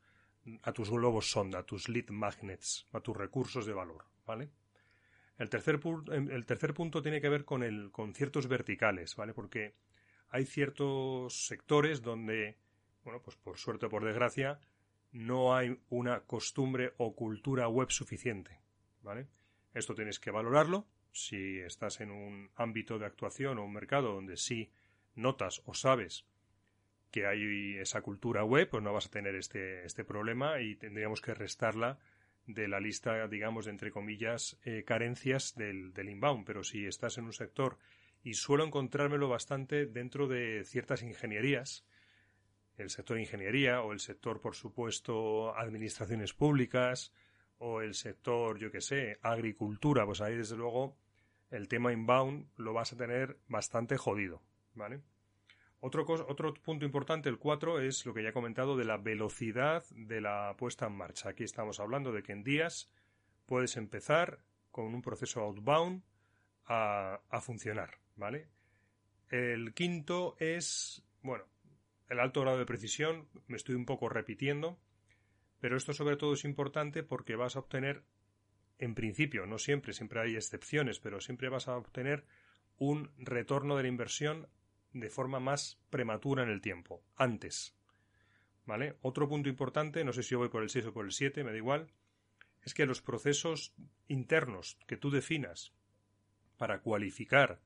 a 0.62 0.72
tus 0.72 0.90
globos 0.90 1.30
sonda, 1.30 1.60
a 1.60 1.62
tus 1.64 1.88
lead 1.88 2.08
magnets, 2.08 2.88
a 2.92 3.00
tus 3.00 3.16
recursos 3.16 3.66
de 3.66 3.74
valor, 3.74 4.06
¿vale? 4.26 4.50
El 5.40 5.48
tercer, 5.48 5.80
el 6.12 6.44
tercer 6.44 6.74
punto 6.74 7.00
tiene 7.00 7.22
que 7.22 7.30
ver 7.30 7.46
con, 7.46 7.62
el, 7.62 7.90
con 7.92 8.12
ciertos 8.12 8.46
verticales, 8.46 9.16
¿vale? 9.16 9.32
Porque 9.32 9.74
hay 10.28 10.44
ciertos 10.44 11.46
sectores 11.46 12.02
donde, 12.02 12.58
bueno, 13.04 13.22
pues 13.22 13.36
por 13.36 13.56
suerte 13.56 13.86
o 13.86 13.88
por 13.88 14.04
desgracia, 14.04 14.60
no 15.12 15.56
hay 15.56 15.80
una 15.88 16.20
costumbre 16.26 16.92
o 16.98 17.16
cultura 17.16 17.68
web 17.68 17.90
suficiente, 17.90 18.60
¿vale? 19.00 19.28
Esto 19.72 19.94
tienes 19.94 20.20
que 20.20 20.30
valorarlo 20.30 20.86
si 21.10 21.58
estás 21.60 22.02
en 22.02 22.10
un 22.10 22.50
ámbito 22.54 22.98
de 22.98 23.06
actuación 23.06 23.56
o 23.56 23.64
un 23.64 23.72
mercado 23.72 24.12
donde 24.12 24.36
sí 24.36 24.70
notas 25.14 25.62
o 25.64 25.72
sabes 25.72 26.26
que 27.10 27.26
hay 27.26 27.78
esa 27.78 28.02
cultura 28.02 28.44
web, 28.44 28.68
pues 28.68 28.82
no 28.82 28.92
vas 28.92 29.06
a 29.06 29.10
tener 29.10 29.34
este, 29.36 29.86
este 29.86 30.04
problema 30.04 30.60
y 30.60 30.76
tendríamos 30.76 31.22
que 31.22 31.32
restarla 31.32 31.98
de 32.54 32.68
la 32.68 32.80
lista, 32.80 33.26
digamos, 33.28 33.64
de 33.64 33.72
entre 33.72 33.90
comillas, 33.90 34.58
eh, 34.64 34.84
carencias 34.84 35.54
del, 35.54 35.92
del 35.92 36.08
inbound. 36.08 36.44
Pero 36.44 36.64
si 36.64 36.86
estás 36.86 37.18
en 37.18 37.24
un 37.24 37.32
sector, 37.32 37.78
y 38.22 38.34
suelo 38.34 38.64
encontrármelo 38.64 39.28
bastante 39.28 39.86
dentro 39.86 40.28
de 40.28 40.64
ciertas 40.64 41.02
ingenierías, 41.02 41.86
el 42.76 42.90
sector 42.90 43.18
ingeniería 43.18 43.82
o 43.82 43.92
el 43.92 44.00
sector, 44.00 44.40
por 44.40 44.54
supuesto, 44.54 45.56
administraciones 45.56 46.32
públicas 46.32 47.12
o 47.58 47.82
el 47.82 47.94
sector, 47.94 48.58
yo 48.58 48.70
que 48.70 48.80
sé, 48.80 49.18
agricultura, 49.22 50.06
pues 50.06 50.20
ahí 50.20 50.36
desde 50.36 50.56
luego 50.56 50.96
el 51.50 51.68
tema 51.68 51.92
inbound 51.92 52.48
lo 52.56 52.72
vas 52.72 52.92
a 52.92 52.96
tener 52.96 53.38
bastante 53.48 53.96
jodido, 53.96 54.42
¿vale? 54.74 55.00
Otro, 55.80 56.04
otro 56.04 56.52
punto 56.54 56.84
importante, 56.84 57.30
el 57.30 57.38
4, 57.38 57.80
es 57.80 58.04
lo 58.04 58.12
que 58.12 58.22
ya 58.22 58.28
he 58.28 58.34
comentado 58.34 58.76
de 58.76 58.84
la 58.84 58.98
velocidad 58.98 59.84
de 59.90 60.20
la 60.20 60.54
puesta 60.58 60.86
en 60.86 60.92
marcha. 60.92 61.30
Aquí 61.30 61.42
estamos 61.42 61.80
hablando 61.80 62.12
de 62.12 62.22
que 62.22 62.32
en 62.32 62.44
días 62.44 62.92
puedes 63.46 63.78
empezar 63.78 64.40
con 64.70 64.94
un 64.94 65.00
proceso 65.00 65.40
outbound 65.40 66.02
a, 66.66 67.20
a 67.30 67.40
funcionar, 67.40 67.98
¿vale? 68.16 68.48
El 69.30 69.72
quinto 69.72 70.36
es, 70.38 71.02
bueno, 71.22 71.44
el 72.10 72.20
alto 72.20 72.42
grado 72.42 72.58
de 72.58 72.66
precisión, 72.66 73.28
me 73.46 73.56
estoy 73.56 73.74
un 73.74 73.86
poco 73.86 74.08
repitiendo, 74.08 74.78
pero 75.60 75.76
esto 75.76 75.94
sobre 75.94 76.16
todo 76.16 76.34
es 76.34 76.44
importante 76.44 77.02
porque 77.02 77.36
vas 77.36 77.56
a 77.56 77.60
obtener, 77.60 78.02
en 78.78 78.94
principio, 78.94 79.46
no 79.46 79.58
siempre, 79.58 79.92
siempre 79.92 80.20
hay 80.20 80.34
excepciones, 80.34 81.00
pero 81.00 81.20
siempre 81.20 81.48
vas 81.48 81.68
a 81.68 81.76
obtener 81.76 82.24
un 82.78 83.10
retorno 83.18 83.76
de 83.76 83.84
la 83.84 83.88
inversión 83.88 84.48
de 84.92 85.10
forma 85.10 85.40
más 85.40 85.78
prematura 85.90 86.42
en 86.42 86.50
el 86.50 86.60
tiempo, 86.60 87.02
antes. 87.16 87.74
¿Vale? 88.66 88.96
Otro 89.02 89.28
punto 89.28 89.48
importante, 89.48 90.04
no 90.04 90.12
sé 90.12 90.22
si 90.22 90.34
voy 90.34 90.48
por 90.48 90.62
el 90.62 90.70
6 90.70 90.86
o 90.86 90.92
por 90.92 91.04
el 91.04 91.12
7, 91.12 91.42
me 91.44 91.50
da 91.50 91.56
igual, 91.56 91.90
es 92.62 92.74
que 92.74 92.86
los 92.86 93.00
procesos 93.00 93.74
internos 94.08 94.78
que 94.86 94.96
tú 94.96 95.10
definas 95.10 95.72
para 96.56 96.80
cualificar 96.80 97.62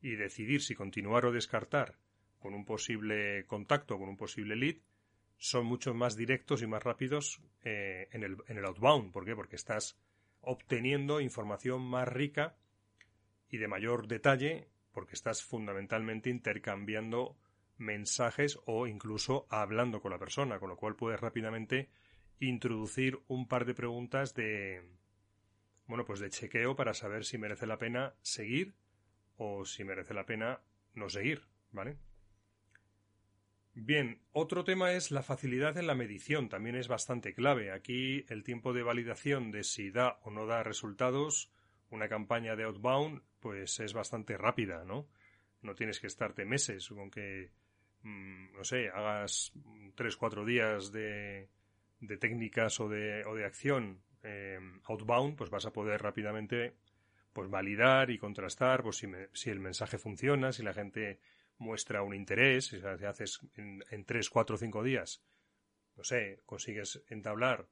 y 0.00 0.16
decidir 0.16 0.62
si 0.62 0.74
continuar 0.74 1.24
o 1.26 1.32
descartar 1.32 1.96
con 2.40 2.54
un 2.54 2.64
posible 2.64 3.46
contacto, 3.46 3.98
con 3.98 4.08
un 4.08 4.16
posible 4.16 4.56
lead, 4.56 4.76
son 5.38 5.64
mucho 5.64 5.94
más 5.94 6.16
directos 6.16 6.62
y 6.62 6.66
más 6.66 6.82
rápidos 6.82 7.40
eh, 7.62 8.08
en, 8.10 8.24
el, 8.24 8.36
en 8.48 8.58
el 8.58 8.64
outbound. 8.64 9.12
¿Por 9.12 9.24
qué? 9.24 9.34
Porque 9.36 9.56
estás 9.56 9.96
obteniendo 10.40 11.20
información 11.20 11.82
más 11.82 12.08
rica 12.08 12.56
y 13.48 13.58
de 13.58 13.68
mayor 13.68 14.08
detalle 14.08 14.68
porque 14.92 15.14
estás 15.14 15.42
fundamentalmente 15.42 16.30
intercambiando 16.30 17.36
mensajes 17.78 18.58
o 18.66 18.86
incluso 18.86 19.46
hablando 19.50 20.00
con 20.00 20.12
la 20.12 20.18
persona, 20.18 20.58
con 20.58 20.68
lo 20.68 20.76
cual 20.76 20.96
puedes 20.96 21.20
rápidamente 21.20 21.90
introducir 22.38 23.20
un 23.28 23.48
par 23.48 23.64
de 23.64 23.74
preguntas 23.74 24.34
de 24.34 24.82
bueno, 25.86 26.04
pues 26.04 26.20
de 26.20 26.30
chequeo 26.30 26.76
para 26.76 26.94
saber 26.94 27.24
si 27.24 27.38
merece 27.38 27.66
la 27.66 27.78
pena 27.78 28.14
seguir 28.22 28.74
o 29.36 29.64
si 29.64 29.84
merece 29.84 30.14
la 30.14 30.24
pena 30.24 30.60
no 30.94 31.08
seguir, 31.08 31.42
¿vale? 31.70 31.98
Bien, 33.74 34.20
otro 34.32 34.64
tema 34.64 34.92
es 34.92 35.10
la 35.10 35.22
facilidad 35.22 35.78
en 35.78 35.86
la 35.86 35.94
medición, 35.94 36.48
también 36.48 36.76
es 36.76 36.88
bastante 36.88 37.34
clave. 37.34 37.72
Aquí 37.72 38.24
el 38.28 38.44
tiempo 38.44 38.72
de 38.72 38.82
validación 38.82 39.50
de 39.50 39.64
si 39.64 39.90
da 39.90 40.18
o 40.22 40.30
no 40.30 40.46
da 40.46 40.62
resultados 40.62 41.50
una 41.92 42.08
campaña 42.08 42.56
de 42.56 42.64
outbound 42.64 43.22
pues 43.40 43.78
es 43.80 43.92
bastante 43.92 44.36
rápida, 44.36 44.84
¿no? 44.84 45.06
No 45.62 45.74
tienes 45.74 46.00
que 46.00 46.06
estarte 46.06 46.44
meses 46.44 46.88
con 46.88 47.10
que, 47.10 47.50
mm, 48.02 48.54
no 48.56 48.64
sé, 48.64 48.88
hagas 48.88 49.52
tres, 49.94 50.16
cuatro 50.16 50.44
días 50.44 50.90
de, 50.90 51.48
de 52.00 52.16
técnicas 52.16 52.80
o 52.80 52.88
de, 52.88 53.24
o 53.24 53.34
de 53.34 53.44
acción 53.44 54.02
eh, 54.22 54.58
outbound, 54.84 55.36
pues 55.36 55.50
vas 55.50 55.66
a 55.66 55.72
poder 55.72 56.02
rápidamente 56.02 56.74
pues 57.32 57.48
validar 57.48 58.10
y 58.10 58.18
contrastar 58.18 58.82
pues 58.82 58.96
si, 58.96 59.08
si 59.32 59.50
el 59.50 59.60
mensaje 59.60 59.98
funciona, 59.98 60.52
si 60.52 60.62
la 60.62 60.74
gente 60.74 61.20
muestra 61.58 62.02
un 62.02 62.14
interés, 62.14 62.66
si 62.66 62.84
haces 62.84 63.40
en, 63.54 63.84
en 63.90 64.04
3, 64.04 64.28
4, 64.28 64.56
5 64.56 64.82
días, 64.82 65.22
no 65.96 66.04
sé, 66.04 66.40
consigues 66.46 67.02
entablar 67.08 67.66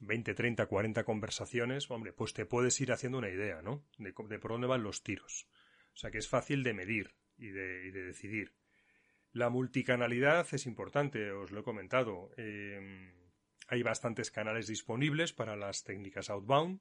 20, 0.00 0.34
30, 0.34 0.66
40 0.66 1.04
conversaciones, 1.04 1.90
hombre, 1.90 2.12
pues 2.12 2.32
te 2.32 2.46
puedes 2.46 2.80
ir 2.80 2.92
haciendo 2.92 3.18
una 3.18 3.30
idea, 3.30 3.62
¿no? 3.62 3.84
De, 3.98 4.12
por 4.12 4.50
dónde 4.50 4.66
van 4.66 4.82
los 4.82 5.02
tiros. 5.02 5.46
O 5.92 5.96
sea 5.96 6.10
que 6.10 6.18
es 6.18 6.28
fácil 6.28 6.62
de 6.62 6.74
medir 6.74 7.14
y 7.36 7.48
de, 7.48 7.92
decidir. 7.92 8.54
La 9.32 9.48
multicanalidad 9.48 10.46
es 10.52 10.66
importante, 10.66 11.30
os 11.32 11.50
lo 11.50 11.60
he 11.60 11.64
comentado. 11.64 12.30
Em, 12.36 13.12
hay 13.68 13.82
bastantes 13.82 14.30
canales 14.30 14.66
disponibles 14.66 15.32
para 15.32 15.56
las 15.56 15.84
técnicas 15.84 16.30
outbound 16.30 16.80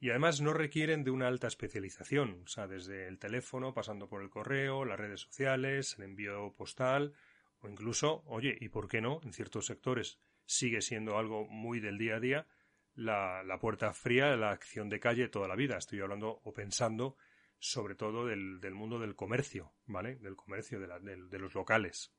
y 0.00 0.10
además 0.10 0.40
no 0.40 0.52
requieren 0.52 1.04
de 1.04 1.10
una 1.10 1.28
alta 1.28 1.48
especialización, 1.48 2.42
o 2.44 2.46
sea, 2.46 2.68
desde 2.68 3.08
el 3.08 3.18
teléfono, 3.18 3.74
pasando 3.74 4.08
por 4.08 4.22
el 4.22 4.30
correo, 4.30 4.84
las 4.84 4.98
redes 4.98 5.20
sociales, 5.20 5.96
el 5.98 6.04
envío 6.04 6.54
postal 6.56 7.14
o 7.60 7.68
incluso, 7.68 8.22
oye, 8.26 8.56
¿y 8.60 8.68
por 8.68 8.88
qué 8.88 9.00
no? 9.00 9.20
En 9.24 9.32
ciertos 9.32 9.66
sectores 9.66 10.20
sigue 10.48 10.80
siendo 10.80 11.18
algo 11.18 11.46
muy 11.46 11.78
del 11.78 11.98
día 11.98 12.16
a 12.16 12.20
día, 12.20 12.46
la, 12.94 13.42
la 13.44 13.58
puerta 13.58 13.92
fría, 13.92 14.34
la 14.36 14.50
acción 14.50 14.88
de 14.88 14.98
calle 14.98 15.28
toda 15.28 15.46
la 15.46 15.54
vida. 15.54 15.76
Estoy 15.76 16.00
hablando 16.00 16.40
o 16.42 16.52
pensando 16.52 17.16
sobre 17.58 17.94
todo 17.94 18.26
del, 18.26 18.60
del 18.60 18.74
mundo 18.74 18.98
del 18.98 19.14
comercio, 19.14 19.72
¿vale? 19.86 20.16
Del 20.16 20.36
comercio, 20.36 20.80
de, 20.80 21.38
los 21.38 21.54
locales. 21.54 22.14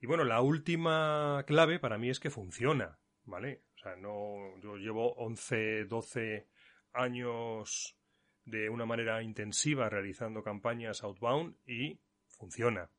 Y 0.00 0.06
bueno, 0.06 0.24
la 0.24 0.40
última 0.40 1.44
clave 1.46 1.78
para 1.78 1.98
mí 1.98 2.10
es 2.10 2.20
que 2.20 2.30
funciona, 2.30 2.98
¿vale? 3.24 3.62
O 3.76 3.78
sea, 3.78 3.96
no, 3.96 4.58
yo 4.60 4.76
llevo 4.76 5.14
11, 5.14 5.84
12 5.84 6.48
años 6.92 7.96
de 8.44 8.68
una 8.68 8.84
manera 8.84 9.22
intensiva 9.22 9.88
realizando 9.88 10.42
campañas 10.42 11.02
outbound 11.02 11.56
y 11.66 12.00
funciona. 12.26 12.90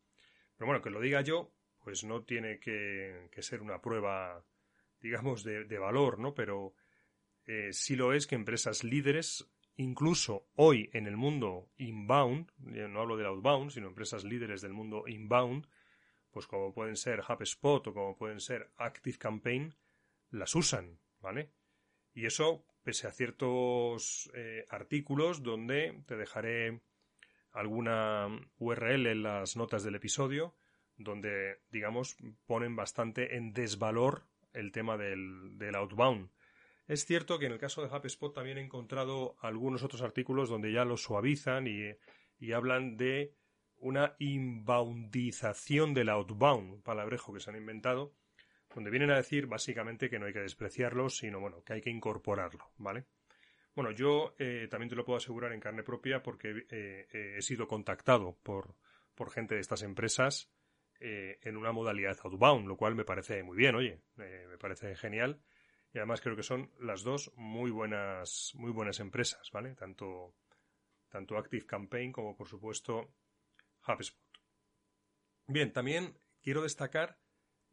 Pero 0.58 0.68
bueno, 0.68 0.82
que 0.82 0.90
lo 0.90 1.02
diga 1.02 1.22
yo, 1.22 1.54
pues 1.84 2.04
no 2.04 2.24
tiene 2.24 2.60
que, 2.60 3.30
ser 3.40 3.62
una 3.62 3.82
prueba, 3.82 4.44
digamos, 5.02 5.44
de, 5.44 5.78
valor, 5.78 6.20
¿no? 6.20 6.34
Pero 6.34 6.74
eh, 7.46 7.74
sí 7.74 7.96
lo 7.96 8.14
es 8.14 8.26
que 8.26 8.36
empresas 8.36 8.84
líderes, 8.84 9.50
incluso 9.76 10.48
hoy 10.56 10.90
en 10.94 11.08
el 11.08 11.18
mundo 11.18 11.70
inbound, 11.78 12.52
no 12.58 13.02
hablo 13.02 13.18
del 13.18 13.28
outbound, 13.28 13.72
sino 13.72 13.88
empresas 13.88 14.24
líderes 14.24 14.62
del 14.62 14.74
mundo 14.74 15.04
inbound, 15.08 15.68
pues 16.32 16.48
como 16.48 16.74
pueden 16.74 16.96
ser 16.96 17.22
HubSpot 17.28 17.86
o 17.88 17.94
como 17.94 18.16
pueden 18.16 18.40
ser 18.40 18.72
Active 18.78 19.18
Campaign, 19.18 19.76
las 20.32 20.56
usan, 20.56 21.00
¿vale? 21.20 21.52
Y 22.14 22.26
eso 22.26 22.66
pese 22.84 23.08
a 23.08 23.12
ciertos 23.12 24.32
eh, 24.34 24.66
artículos 24.70 25.44
donde 25.44 26.04
te 26.06 26.16
dejaré 26.16 26.82
alguna 27.52 28.28
URL 28.58 29.08
en 29.08 29.24
las 29.24 29.56
notas 29.56 29.84
del 29.84 29.96
episodio, 29.96 30.56
donde, 30.98 31.60
digamos, 31.72 32.18
ponen 32.46 32.76
bastante 32.76 33.36
en 33.36 33.54
desvalor 33.54 34.24
el 34.54 34.72
tema 34.72 34.98
del, 34.98 35.58
del 35.58 35.76
outbound. 35.76 36.30
Es 36.88 37.06
cierto 37.06 37.40
que 37.40 37.46
en 37.46 37.54
el 37.54 37.60
caso 37.60 37.82
de 37.82 37.96
HubSpot 37.96 38.34
también 38.34 38.58
he 38.58 38.62
encontrado 38.62 39.36
algunos 39.42 39.84
otros 39.84 40.02
artículos 40.02 40.50
donde 40.50 40.72
ya 40.72 40.86
lo 40.86 40.98
suavizan 40.98 41.68
y, 41.68 41.96
y 42.40 42.52
hablan 42.52 42.98
de 42.98 43.34
una 43.78 44.16
inboundización 44.20 45.94
del 45.94 46.10
outbound, 46.10 46.84
palabrejo 46.84 47.34
que 47.34 47.40
se 47.40 47.50
han 47.50 47.58
inventado, 47.58 48.14
donde 48.74 48.90
vienen 48.90 49.12
a 49.12 49.18
decir 49.18 49.48
básicamente 49.48 50.10
que 50.10 50.20
no 50.20 50.26
hay 50.26 50.34
que 50.34 50.40
despreciarlo, 50.40 51.10
sino 51.10 51.40
bueno, 51.40 51.64
que 51.64 51.74
hay 51.74 51.82
que 51.82 51.90
incorporarlo, 51.90 52.72
¿vale? 52.78 53.06
Bueno, 53.76 53.92
yo 53.92 54.36
eh, 54.38 54.68
también 54.70 54.90
te 54.90 54.96
lo 54.96 55.04
puedo 55.04 55.18
asegurar 55.18 55.52
en 55.52 55.60
carne 55.60 55.84
propia 55.84 56.22
porque 56.22 56.66
eh, 56.70 57.36
he 57.38 57.42
sido 57.42 57.68
contactado 57.68 58.38
por, 58.44 58.76
por 59.16 59.32
gente 59.32 59.56
de 59.56 59.62
estas 59.62 59.82
empresas 59.82 60.53
eh, 61.06 61.38
en 61.42 61.58
una 61.58 61.74
modalidad 61.74 62.18
outbound, 62.24 62.66
lo 62.66 62.78
cual 62.78 62.96
me 62.96 63.04
parece 63.04 63.44
muy 63.44 63.58
bien, 63.58 63.76
oye, 63.76 64.00
eh, 64.20 64.46
me 64.50 64.58
parece 64.58 64.96
genial. 64.96 65.42
Y 65.94 65.98
además 65.98 66.22
creo 66.22 66.38
que 66.38 66.44
son 66.44 66.72
las 66.80 67.04
dos 67.04 67.34
muy 67.36 67.72
buenas, 67.72 68.54
muy 68.56 68.72
buenas 68.72 69.02
empresas, 69.02 69.52
¿vale? 69.52 69.76
Tanto, 69.76 70.34
tanto 71.10 71.38
Active 71.38 71.66
Campaign 71.66 72.14
como 72.14 72.38
por 72.38 72.48
supuesto 72.48 73.14
HubSpot. 73.86 74.24
Bien, 75.46 75.74
también 75.74 76.18
quiero 76.42 76.62
destacar 76.62 77.20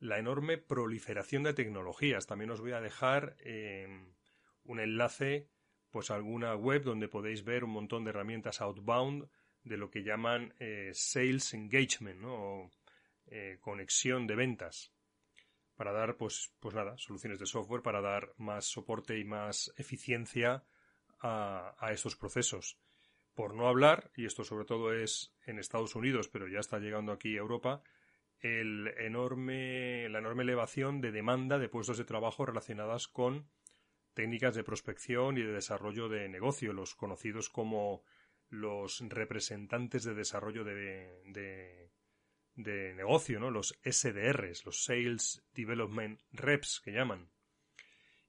la 0.01 0.19
enorme 0.19 0.59
proliferación 0.59 1.45
de 1.45 1.55
tecnologías. 1.55 2.27
También 2.27 2.51
os 2.51 2.61
voy 2.61 2.73
a 2.73 2.81
dejar 2.81 3.37
em, 3.39 4.13
un 4.65 4.81
enlace 4.81 5.49
pues 5.91 6.11
a 6.11 6.17
alguna 6.17 6.57
web 6.57 6.83
donde 6.83 7.07
podéis 7.07 7.45
ver 7.45 7.63
un 7.63 7.71
montón 7.71 8.03
de 8.03 8.11
herramientas 8.11 8.61
outbound 8.61 9.29
de 9.63 9.77
lo 9.77 9.89
que 9.89 10.03
llaman 10.03 10.53
eh, 10.59 10.91
sales 10.95 11.55
engagement, 11.55 12.21
¿no? 12.21 12.71
Eh, 13.31 13.59
conexión 13.61 14.27
de 14.27 14.35
ventas 14.35 14.93
para 15.77 15.93
dar, 15.93 16.17
pues, 16.17 16.53
pues 16.61 16.75
nada, 16.75 16.99
soluciones 16.99 17.39
de 17.39 17.47
software 17.47 17.81
para 17.81 18.01
dar 18.01 18.35
más 18.37 18.67
soporte 18.67 19.19
y 19.19 19.25
más 19.25 19.73
eficiencia 19.77 20.65
a, 21.21 21.77
a 21.79 21.93
estos 21.93 22.17
procesos. 22.17 22.79
Por 23.35 23.55
no 23.55 23.69
hablar, 23.69 24.11
y 24.17 24.27
esto 24.27 24.45
sobre 24.45 24.65
todo 24.65 24.93
es 24.93 25.33
en 25.47 25.59
Estados 25.59 25.95
Unidos, 25.95 26.29
pero 26.29 26.49
ya 26.49 26.59
está 26.59 26.81
llegando 26.81 27.13
aquí 27.13 27.37
a 27.37 27.41
Europa, 27.41 27.83
el 28.41 28.89
enorme, 28.99 30.09
la 30.09 30.19
enorme 30.19 30.43
elevación 30.43 31.01
de 31.01 31.13
demanda 31.13 31.59
de 31.59 31.69
puestos 31.69 31.99
de 31.99 32.05
trabajo 32.05 32.45
relacionadas 32.45 33.07
con 33.07 33.49
técnicas 34.15 34.55
de 34.55 34.65
prospección 34.65 35.39
y 35.39 35.43
de 35.43 35.53
desarrollo 35.53 36.09
de 36.09 36.29
negocio, 36.29 36.73
los 36.73 36.95
conocidos 36.95 37.49
como 37.49 38.03
los 38.49 39.01
representantes 39.09 40.03
de 40.05 40.15
desarrollo 40.15 40.65
de, 40.65 41.23
de, 41.27 41.91
de 42.63 42.95
negocio, 42.95 43.41
¿no? 43.41 43.51
los 43.51 43.79
SDRs, 43.85 44.65
los 44.65 44.85
Sales 44.85 45.43
Development 45.55 46.21
Reps 46.33 46.81
que 46.85 46.93
llaman. 46.93 47.31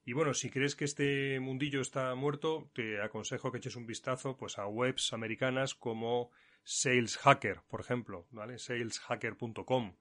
Y 0.04 0.14
bueno, 0.14 0.34
si 0.34 0.50
crees 0.50 0.74
que 0.74 0.84
este 0.84 1.38
mundillo 1.38 1.80
está 1.80 2.14
muerto, 2.14 2.70
te 2.74 3.00
aconsejo 3.00 3.52
que 3.52 3.58
eches 3.58 3.76
un 3.76 3.86
vistazo 3.86 4.36
pues 4.36 4.58
a 4.58 4.66
webs 4.66 5.12
americanas 5.12 5.74
como 5.74 6.30
Sales 6.64 7.16
Hacker, 7.18 7.62
por 7.68 7.80
ejemplo, 7.80 8.26
¿vale? 8.30 8.58
saleshacker.com 8.58 9.96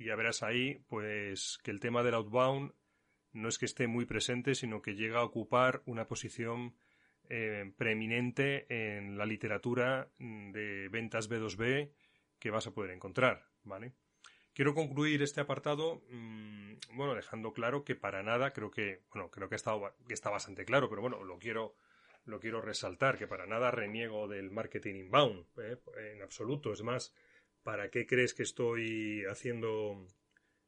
y 0.00 0.06
ya 0.06 0.16
verás 0.16 0.42
ahí 0.42 0.82
pues 0.88 1.58
que 1.62 1.70
el 1.70 1.78
tema 1.78 2.02
del 2.02 2.14
outbound 2.14 2.72
no 3.32 3.48
es 3.48 3.58
que 3.58 3.66
esté 3.66 3.86
muy 3.86 4.06
presente, 4.06 4.54
sino 4.54 4.80
que 4.80 4.94
llega 4.94 5.20
a 5.20 5.24
ocupar 5.24 5.82
una 5.84 6.08
posición 6.08 6.74
eh, 7.28 7.70
preeminente 7.76 8.66
en 8.70 9.18
la 9.18 9.26
literatura 9.26 10.10
de 10.18 10.88
ventas 10.88 11.30
B2B 11.30 11.92
que 12.38 12.50
vas 12.50 12.66
a 12.66 12.72
poder 12.72 12.92
encontrar, 12.92 13.49
¿vale? 13.64 13.92
Quiero 14.52 14.74
concluir 14.74 15.22
este 15.22 15.40
apartado, 15.40 16.02
mmm, 16.10 16.74
bueno, 16.94 17.14
dejando 17.14 17.52
claro 17.52 17.84
que 17.84 17.94
para 17.94 18.22
nada, 18.22 18.52
creo 18.52 18.70
que, 18.70 19.02
bueno, 19.12 19.30
creo 19.30 19.48
que, 19.48 19.54
está, 19.54 19.72
que 20.06 20.14
está 20.14 20.30
bastante 20.30 20.64
claro, 20.64 20.88
pero 20.88 21.00
bueno, 21.00 21.22
lo 21.24 21.38
quiero, 21.38 21.76
lo 22.24 22.40
quiero 22.40 22.60
resaltar, 22.60 23.16
que 23.16 23.28
para 23.28 23.46
nada 23.46 23.70
reniego 23.70 24.28
del 24.28 24.50
marketing 24.50 24.96
inbound, 24.96 25.46
¿eh? 25.58 25.78
en 26.12 26.22
absoluto. 26.22 26.72
Es 26.72 26.82
más, 26.82 27.14
¿para 27.62 27.90
qué 27.90 28.06
crees 28.06 28.34
que 28.34 28.42
estoy 28.42 29.24
haciendo 29.24 30.06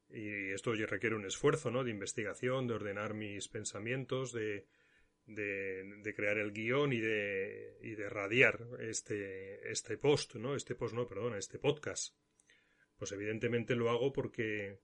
y 0.09 0.51
esto 0.51 0.73
requiere 0.73 1.15
un 1.15 1.25
esfuerzo, 1.25 1.71
¿no? 1.71 1.83
De 1.83 1.91
investigación, 1.91 2.67
de 2.67 2.75
ordenar 2.75 3.15
mis 3.15 3.47
pensamientos, 3.49 4.31
de, 4.31 4.67
de, 5.25 5.83
de, 6.03 6.13
crear 6.13 6.37
el 6.37 6.53
guion 6.53 6.93
y 6.93 6.99
de, 6.99 7.79
y 7.81 7.95
de 7.95 8.09
radiar 8.09 8.59
este, 8.79 9.71
este 9.71 9.97
post, 9.97 10.35
¿no? 10.35 10.55
Este 10.55 10.75
post, 10.75 10.93
no, 10.93 11.07
perdona, 11.07 11.37
este 11.37 11.57
podcast. 11.57 12.13
Pues 13.03 13.11
evidentemente 13.11 13.75
lo 13.75 13.89
hago 13.89 14.13
porque 14.13 14.79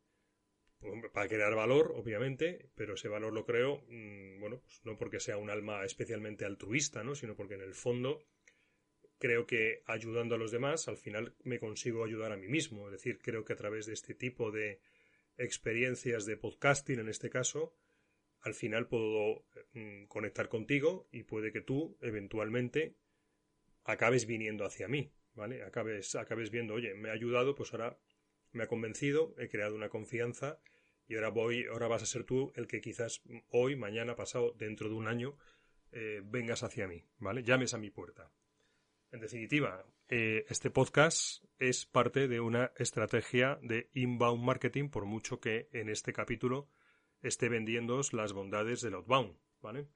para 1.14 1.30
crear 1.30 1.56
valor, 1.56 1.94
obviamente, 1.96 2.70
pero 2.76 2.96
ese 2.96 3.08
valor 3.08 3.32
lo 3.32 3.46
creo, 3.46 3.86
mm, 3.88 4.42
bueno, 4.42 4.60
pues 4.60 4.82
no 4.84 4.98
porque 4.98 5.22
sea 5.22 5.38
un 5.38 5.50
alma 5.50 5.86
especialmente 5.86 6.44
altruista, 6.44 7.02
¿no? 7.02 7.16
Sino 7.16 7.38
porque 7.38 7.54
en 7.54 7.62
el 7.62 7.74
fondo 7.74 8.22
creo 9.20 9.46
que 9.46 9.84
ayudando 9.86 10.36
a 10.36 10.38
los 10.38 10.52
demás, 10.52 10.90
al 10.90 10.98
final 10.98 11.34
me 11.46 11.60
consigo 11.60 12.04
ayudar 12.04 12.34
a 12.34 12.36
mí 12.36 12.50
mismo. 12.50 12.88
Es 12.88 12.92
decir, 12.92 13.20
creo 13.22 13.46
que 13.46 13.54
a 13.54 13.56
través 13.56 13.86
de 13.86 13.94
este 13.94 14.16
tipo 14.16 14.52
de 14.52 14.82
experiencias 15.38 16.26
de 16.26 16.36
podcasting, 16.36 17.00
en 17.00 17.08
este 17.08 17.30
caso, 17.30 17.74
al 18.42 18.54
final 18.54 18.90
puedo 18.90 19.46
mm, 19.72 20.08
conectar 20.08 20.50
contigo 20.50 21.08
y 21.14 21.24
puede 21.24 21.54
que 21.54 21.62
tú, 21.62 21.98
eventualmente, 22.02 22.98
acabes 23.86 24.26
viniendo 24.26 24.66
hacia 24.66 24.90
mí, 24.90 25.10
¿vale? 25.36 25.64
Acabes, 25.64 26.16
acabes 26.16 26.52
viendo, 26.52 26.74
oye, 26.74 26.96
me 26.96 27.12
ha 27.12 27.14
ayudado, 27.14 27.56
pues 27.56 27.72
ahora 27.72 27.98
me 28.52 28.64
ha 28.64 28.68
convencido, 28.68 29.34
he 29.38 29.50
creado 29.50 29.76
una 29.76 29.90
confianza 29.90 30.60
y 31.08 31.16
ahora 31.16 31.30
voy, 31.30 31.66
ahora 31.66 31.88
vas 31.88 32.04
a 32.04 32.06
ser 32.06 32.24
tú 32.24 32.52
el 32.56 32.68
que 32.68 32.82
quizás 32.82 33.22
hoy, 33.50 33.76
mañana, 33.76 34.16
pasado, 34.16 34.54
dentro 34.58 34.90
de 34.90 34.96
un 34.96 35.08
año, 35.08 35.38
eh, 35.92 36.22
vengas 36.24 36.64
hacia 36.64 36.88
mí, 36.88 37.04
¿vale? 37.18 37.44
Llames 37.44 37.74
a 37.74 37.80
mi 37.80 37.90
puerta. 37.90 38.32
En 39.12 39.20
definitiva, 39.20 39.86
eh, 40.08 40.46
este 40.50 40.70
podcast 40.70 41.44
es 41.58 41.88
parte 41.88 42.28
de 42.28 42.40
una 42.40 42.72
estrategia 42.78 43.60
de 43.64 43.90
inbound 43.94 44.44
marketing, 44.44 44.90
por 44.90 45.06
mucho 45.06 45.40
que 45.40 45.68
en 45.72 45.90
este 45.90 46.14
capítulo 46.14 46.70
esté 47.22 47.50
vendiéndoos 47.50 48.14
las 48.14 48.34
bondades 48.34 48.82
del 48.82 48.94
outbound, 48.94 49.36
¿vale? 49.62 49.88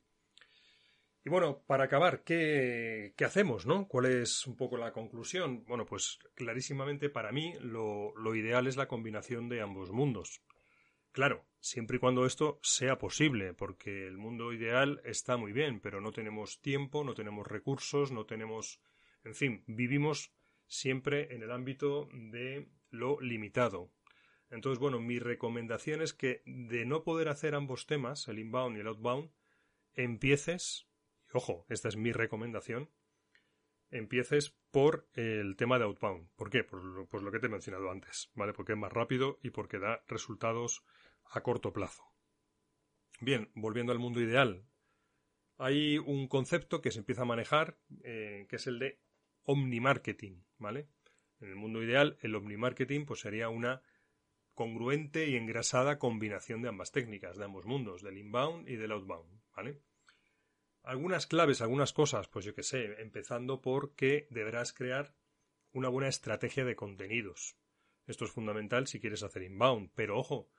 Y 1.26 1.30
bueno, 1.30 1.64
para 1.68 1.86
acabar, 1.86 2.24
¿qué, 2.24 3.14
¿qué, 3.16 3.24
hacemos, 3.24 3.66
no? 3.66 3.88
¿Cuál 3.88 4.08
es 4.08 4.46
un 4.46 4.58
poco 4.58 4.76
la 4.76 4.92
conclusión? 4.92 5.64
Bueno, 5.66 5.86
pues 5.86 6.20
clarísimamente 6.36 7.10
para 7.10 7.32
mí 7.32 7.54
lo, 7.62 8.14
ideal 8.36 8.68
es 8.68 8.76
la 8.76 8.90
combinación 8.90 9.48
de 9.48 9.62
ambos 9.62 9.92
mundos. 9.92 10.42
Claro, 11.14 11.46
siempre 11.62 11.96
y 11.96 12.00
cuando 12.00 12.26
esto 12.26 12.60
sea 12.62 12.98
posible, 12.98 13.54
porque 13.54 14.06
el 14.06 14.18
mundo 14.18 14.52
ideal 14.52 15.02
está 15.06 15.38
muy 15.38 15.54
bien, 15.54 15.80
pero 15.80 16.02
no 16.02 16.12
tenemos 16.12 16.60
tiempo, 16.60 17.06
no 17.06 17.14
tenemos 17.14 17.48
recursos, 17.48 18.12
no 18.12 18.26
tenemos... 18.26 18.82
En 19.24 19.34
fin, 19.34 19.64
vivimos 19.66 20.34
siempre 20.68 21.34
en 21.34 21.42
el 21.42 21.52
ámbito 21.52 22.10
de 22.12 22.68
lo 22.90 23.22
limitado. 23.22 23.94
Entonces, 24.50 24.78
bueno, 24.78 25.00
mi 25.00 25.20
recomendación 25.20 26.02
es 26.02 26.14
que 26.14 26.42
de 26.46 26.86
no 26.86 27.04
poder 27.04 27.30
hacer 27.30 27.56
ambos 27.56 27.86
temas, 27.86 28.28
el 28.28 28.40
inbound 28.40 28.76
y 28.76 28.82
el 28.82 28.88
outbound, 28.88 29.32
empieces, 29.94 30.88
ojo, 31.34 31.65
esta 31.69 31.89
es 31.89 31.98
mi 31.98 32.12
recomendación, 32.12 32.89
empieces 33.89 34.58
por 34.72 35.08
el 35.13 35.56
tema 35.56 35.78
de 35.78 35.86
outbound. 35.86 36.30
¿Por 36.36 36.50
qué? 36.50 36.63
Por 36.63 36.84
lo, 36.84 37.06
pues 37.08 37.24
lo 37.24 37.32
que 37.32 37.39
te 37.39 37.48
he 37.48 37.50
mencionado 37.50 37.91
antes, 37.91 38.32
¿vale? 38.36 38.54
Porque 38.54 38.74
es 38.74 38.78
más 38.78 38.91
rápido 38.91 39.39
y 39.43 39.52
porque 39.52 39.80
da 39.80 40.04
resultados 40.08 40.84
a 41.26 41.41
corto 41.41 41.74
plazo. 41.74 42.04
Bien, 43.19 43.52
volviendo 43.54 43.91
al 43.91 44.00
mundo 44.00 44.22
ideal, 44.22 44.65
hay 45.58 45.98
un 45.98 46.28
concepto 46.28 46.82
que 46.82 46.91
se 46.91 47.00
empieza 47.00 47.22
a 47.22 47.26
manejar 47.26 47.78
eh, 48.04 48.46
que 48.50 48.56
es 48.56 48.67
el 48.67 48.80
de 48.80 49.00
omnimarketing, 49.43 50.43
¿vale? 50.58 50.88
En 51.39 51.50
el 51.50 51.56
mundo 51.56 51.84
ideal, 51.84 52.17
el 52.22 52.36
omnimarketing 52.36 53.06
pues 53.06 53.19
sería 53.22 53.50
una 53.50 53.82
congruente 54.54 55.28
y 55.28 55.36
engrasada 55.36 56.00
combinación 56.00 56.62
de 56.62 56.69
ambas 56.69 56.91
técnicas, 56.91 57.38
de 57.38 57.46
ambos 57.46 57.65
mundos, 57.65 58.02
del 58.02 58.17
inbound 58.17 58.67
y 58.69 58.76
del 58.76 58.91
outbound, 58.91 59.41
¿vale? 59.56 59.82
Algunas 60.84 61.28
claves, 61.28 61.62
algunas 61.62 61.93
cosas, 61.93 62.28
pues 62.28 62.43
yo 62.43 62.54
que 62.54 62.62
sé, 62.62 63.02
empezando 63.02 63.62
por 63.62 63.96
que 63.96 64.28
deberás 64.30 64.74
crear 64.74 65.15
una 65.72 65.88
buena 65.88 66.10
estrategia 66.10 66.65
de 66.65 66.76
contenidos. 66.76 67.58
Esto 68.06 68.26
es 68.26 68.32
fundamental 68.32 68.88
si 68.88 69.00
quieres 69.00 69.24
hacer 69.24 69.43
inbound, 69.43 69.91
pero 69.96 70.19
ojo, 70.19 70.52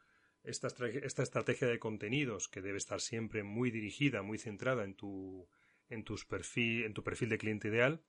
esta, 0.43 0.69
esta, 0.69 1.23
estrategia 1.23 1.69
de 1.69 1.79
contenidos 1.79 2.49
que 2.49 2.63
debe 2.63 2.79
estar 2.79 3.03
siempre 3.03 3.43
muy 3.43 3.71
dirigida, 3.71 4.23
muy 4.23 4.39
centrada 4.39 4.85
en 4.85 4.95
tu, 4.95 5.47
en, 5.91 6.05
tus 6.05 6.25
perfil, 6.25 6.85
en 6.85 6.95
tu 6.95 7.05
perfil 7.05 7.29
de 7.29 7.39
cliente 7.39 7.69
ideal, 7.69 8.03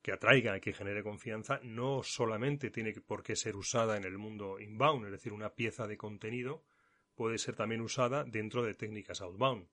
que 0.00 0.12
atraiga 0.12 0.58
que 0.60 0.72
genere 0.72 1.02
confianza, 1.02 1.60
no 1.62 2.02
solamente 2.02 2.70
tiene 2.70 2.94
por 2.94 3.22
qué 3.22 3.36
ser 3.36 3.56
usada 3.56 3.98
en 3.98 4.04
el 4.04 4.16
mundo 4.16 4.60
inbound, 4.60 5.04
es 5.04 5.12
decir, 5.12 5.34
una 5.34 5.54
pieza 5.54 5.86
de 5.86 5.98
contenido 5.98 6.64
puede 7.14 7.36
ser 7.36 7.54
también 7.54 7.82
usada 7.82 8.24
dentro 8.24 8.62
de 8.62 8.72
técnicas 8.72 9.20
outbound. 9.20 9.68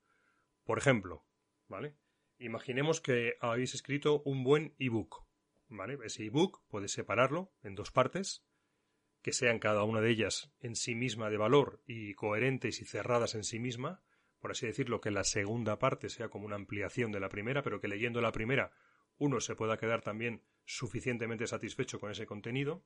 Por 0.66 0.80
ejemplo, 0.80 1.24
¿vale? 1.68 1.96
Imaginemos 2.38 3.02
que 3.02 3.36
habéis 3.40 3.74
escrito 3.74 4.22
un 4.24 4.44
buen 4.44 4.76
ebook, 4.80 5.26
¿vale? 5.70 5.98
Ese 6.04 6.26
ebook 6.26 6.64
puedes 6.68 6.92
separarlo 6.92 7.54
en 7.64 7.76
dos 7.76 7.92
partes, 7.92 8.46
que 9.22 9.32
sean 9.32 9.60
cada 9.60 9.84
una 9.84 10.02
de 10.02 10.12
ellas 10.12 10.54
en 10.60 10.76
sí 10.76 10.94
misma 10.94 11.30
de 11.30 11.38
valor 11.38 11.82
y 11.88 12.14
coherentes 12.14 12.82
y 12.82 12.86
cerradas 12.86 13.36
en 13.36 13.44
sí 13.44 13.60
misma, 13.60 14.04
por 14.40 14.52
así 14.52 14.68
decirlo, 14.68 15.02
que 15.02 15.12
la 15.12 15.24
segunda 15.24 15.80
parte 15.80 16.10
sea 16.10 16.30
como 16.30 16.46
una 16.46 16.56
ampliación 16.56 17.12
de 17.12 17.20
la 17.20 17.30
primera, 17.30 17.64
pero 17.64 17.82
que 17.82 17.88
leyendo 17.88 18.22
la 18.22 18.32
primera 18.32 18.72
uno 19.18 19.40
se 19.40 19.56
pueda 19.56 19.78
quedar 19.78 20.02
también 20.02 20.44
suficientemente 20.66 21.48
satisfecho 21.48 22.00
con 22.00 22.12
ese 22.12 22.26
contenido 22.26 22.84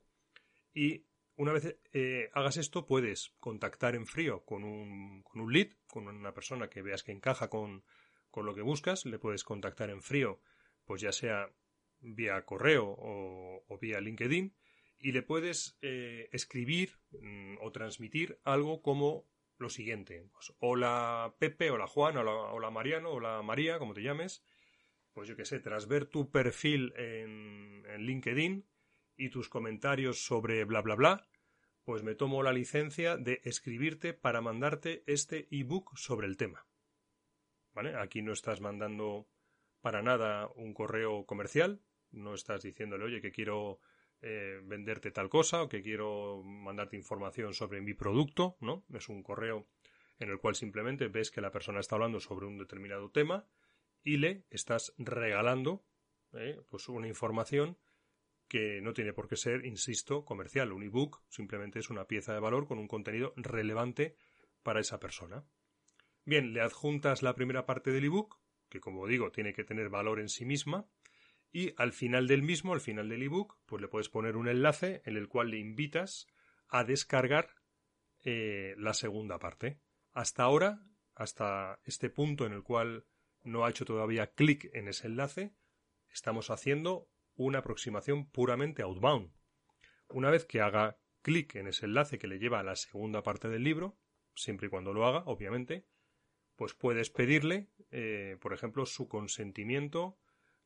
y 0.74 1.06
una 1.36 1.54
vez 1.54 1.78
eh, 1.94 2.30
hagas 2.34 2.58
esto 2.58 2.86
puedes 2.86 3.34
contactar 3.40 3.96
en 3.96 4.06
frío 4.06 4.46
con 4.46 4.64
un, 4.64 5.24
con 5.24 5.42
un 5.42 5.52
lead, 5.52 5.70
con 5.88 6.08
una 6.08 6.34
persona 6.34 6.70
que 6.70 6.82
veas 6.82 7.04
que 7.04 7.12
encaja 7.12 7.50
con, 7.50 7.84
con 8.32 8.46
lo 8.46 8.54
que 8.56 8.62
buscas, 8.62 9.06
le 9.06 9.20
puedes 9.20 9.44
contactar 9.44 9.90
en 9.90 10.02
frío, 10.02 10.40
pues 10.86 11.02
ya 11.02 11.12
sea 11.12 11.52
vía 12.02 12.46
correo 12.46 12.96
o, 12.98 13.78
vía 13.80 14.00
LinkedIn, 14.00 14.56
y 15.00 15.12
le 15.12 15.22
puedes 15.22 15.78
eh, 15.82 16.30
escribir 16.32 17.00
mm, 17.12 17.58
o 17.62 17.72
transmitir 17.72 18.40
algo 18.44 18.82
como 18.82 19.26
lo 19.58 19.70
siguiente. 19.70 20.28
Pues, 20.34 20.54
hola 20.60 21.36
Pepe, 21.40 21.72
hola 21.72 21.88
Juan, 21.88 22.18
hola, 22.18 22.32
hola 22.32 22.70
Mariano, 22.70 23.12
hola 23.12 23.42
María, 23.42 23.80
como 23.80 23.94
te 23.94 24.02
llames. 24.02 24.44
Pues 25.14 25.28
yo 25.28 25.36
qué 25.36 25.46
sé, 25.46 25.60
tras 25.60 25.88
ver 25.88 26.06
tu 26.06 26.32
perfil 26.32 26.94
en, 26.96 27.84
en 27.88 28.02
LinkedIn 28.02 28.66
y 29.18 29.30
tus 29.30 29.50
comentarios 29.50 30.24
sobre 30.24 30.64
bla 30.64 30.82
bla 30.82 30.96
bla, 30.96 31.28
pues 31.84 32.04
me 32.04 32.16
tomo 32.16 32.44
la 32.44 32.54
licencia 32.54 33.18
de 33.18 33.42
escribirte 33.44 34.14
para 34.14 34.42
mandarte 34.42 35.04
este 35.08 35.48
ebook 35.52 35.98
sobre 35.98 36.28
el 36.28 36.38
tema. 36.38 36.66
¿Vale? 37.74 37.96
Aquí 37.96 38.22
no 38.22 38.34
estás 38.34 38.62
mandando 38.62 39.28
para 39.82 40.02
nada 40.02 40.50
un 40.56 40.74
correo 40.74 41.26
comercial, 41.26 41.82
no 42.12 42.34
estás 42.34 42.64
diciéndole, 42.64 43.06
oye, 43.06 43.22
que 43.22 43.32
quiero 43.32 43.80
eh, 44.22 44.60
venderte 44.64 45.12
tal 45.12 45.30
cosa 45.30 45.64
o 45.64 45.70
que 45.70 45.82
quiero 45.82 46.44
mandarte 46.44 46.98
información 46.98 47.54
sobre 47.54 47.82
mi 47.82 47.94
producto, 47.94 48.58
¿no? 48.60 48.84
Es 48.94 49.08
un 49.08 49.24
correo 49.24 49.68
en 50.20 50.30
el 50.30 50.40
cual 50.40 50.56
simplemente 50.56 51.08
ves 51.08 51.32
que 51.32 51.42
la 51.42 51.52
persona 51.52 51.80
está 51.80 51.96
hablando 51.96 52.20
sobre 52.20 52.46
un 52.46 52.58
determinado 52.58 53.12
tema 53.12 53.48
y 54.04 54.18
le 54.18 54.46
estás 54.50 54.94
regalando 54.98 55.86
eh, 56.34 56.62
pues 56.70 56.90
una 56.90 57.08
información 57.08 57.78
que 58.50 58.82
no 58.82 58.94
tiene 58.94 59.14
por 59.14 59.30
qué 59.30 59.38
ser, 59.38 59.66
insisto, 59.66 60.26
comercial. 60.26 60.74
Un 60.74 60.84
ebook 60.84 61.22
simplemente 61.30 61.80
es 61.80 61.90
una 61.90 62.06
pieza 62.06 62.34
de 62.34 62.40
valor 62.40 62.68
con 62.68 62.80
un 62.80 62.88
contenido 62.88 63.34
relevante 63.38 64.16
para 64.64 64.82
esa 64.82 65.00
persona. 65.00 65.46
Bien, 66.30 66.54
le 66.54 66.62
adjuntas 66.62 67.24
la 67.24 67.34
primera 67.34 67.66
parte 67.66 67.90
del 67.90 68.06
ebook, 68.06 68.40
que 68.70 68.80
como 68.80 69.08
digo, 69.08 69.32
tiene 69.32 69.52
que 69.52 69.64
tener 69.64 69.90
valor 69.90 70.20
en 70.20 70.30
sí 70.30 70.46
misma, 70.46 70.88
y 71.52 71.74
al 71.76 71.92
final 71.92 72.28
del 72.28 72.44
mismo, 72.44 72.72
al 72.74 72.82
final 72.82 73.10
del 73.10 73.24
ebook, 73.24 73.58
pues 73.66 73.82
le 73.82 73.88
puedes 73.88 74.10
poner 74.10 74.38
un 74.38 74.48
enlace 74.48 75.02
en 75.06 75.18
el 75.18 75.28
cual 75.28 75.50
le 75.50 75.58
invitas 75.58 76.28
a 76.68 76.84
descargar 76.84 77.56
eh, 78.24 78.76
la 78.78 78.94
segunda 78.94 79.40
parte. 79.40 79.82
Hasta 80.12 80.44
ahora, 80.44 80.86
hasta 81.16 81.80
este 81.84 82.12
punto 82.12 82.46
en 82.46 82.54
el 82.54 82.62
cual 82.62 83.08
no 83.42 83.66
ha 83.66 83.72
hecho 83.72 83.86
todavía 83.86 84.32
clic 84.32 84.70
en 84.76 84.88
ese 84.88 85.08
enlace, 85.08 85.56
estamos 86.14 86.52
haciendo 86.52 87.10
una 87.38 87.58
aproximación 87.58 88.30
puramente 88.30 88.84
outbound. 88.84 89.34
Una 90.10 90.30
vez 90.30 90.46
que 90.46 90.62
haga 90.62 91.00
clic 91.24 91.56
en 91.56 91.70
ese 91.70 91.88
enlace 91.88 92.20
que 92.20 92.28
le 92.28 92.38
lleva 92.38 92.60
a 92.60 92.64
la 92.64 92.76
segunda 92.76 93.24
parte 93.24 93.50
del 93.50 93.64
libro, 93.64 93.98
siempre 94.36 94.68
y 94.68 94.70
cuando 94.70 94.94
lo 94.94 95.08
haga, 95.08 95.24
obviamente, 95.26 95.88
pues 96.60 96.74
puedes 96.74 97.10
pedirle, 97.10 97.70
eh, 97.90 98.36
por 98.42 98.52
ejemplo, 98.52 98.86
su 98.86 99.08
consentimiento 99.08 100.18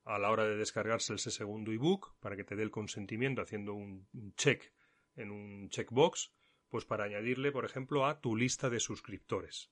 a 0.06 0.18
la 0.18 0.32
hora 0.32 0.44
de 0.44 0.58
descargarse 0.58 1.14
ese 1.14 1.30
segundo 1.30 1.72
ebook 1.72 2.16
para 2.20 2.36
que 2.36 2.44
te 2.44 2.56
dé 2.56 2.64
el 2.64 2.72
consentimiento 2.72 3.44
haciendo 3.44 3.76
un, 3.76 4.08
check 4.36 4.74
en 5.16 5.30
un 5.30 5.70
checkbox, 5.70 6.34
pues 6.68 6.86
para 6.86 7.04
añadirle, 7.04 7.52
por 7.52 7.64
ejemplo, 7.64 8.08
a 8.08 8.22
tu 8.22 8.36
lista 8.36 8.72
de 8.72 8.80
suscriptores. 8.80 9.70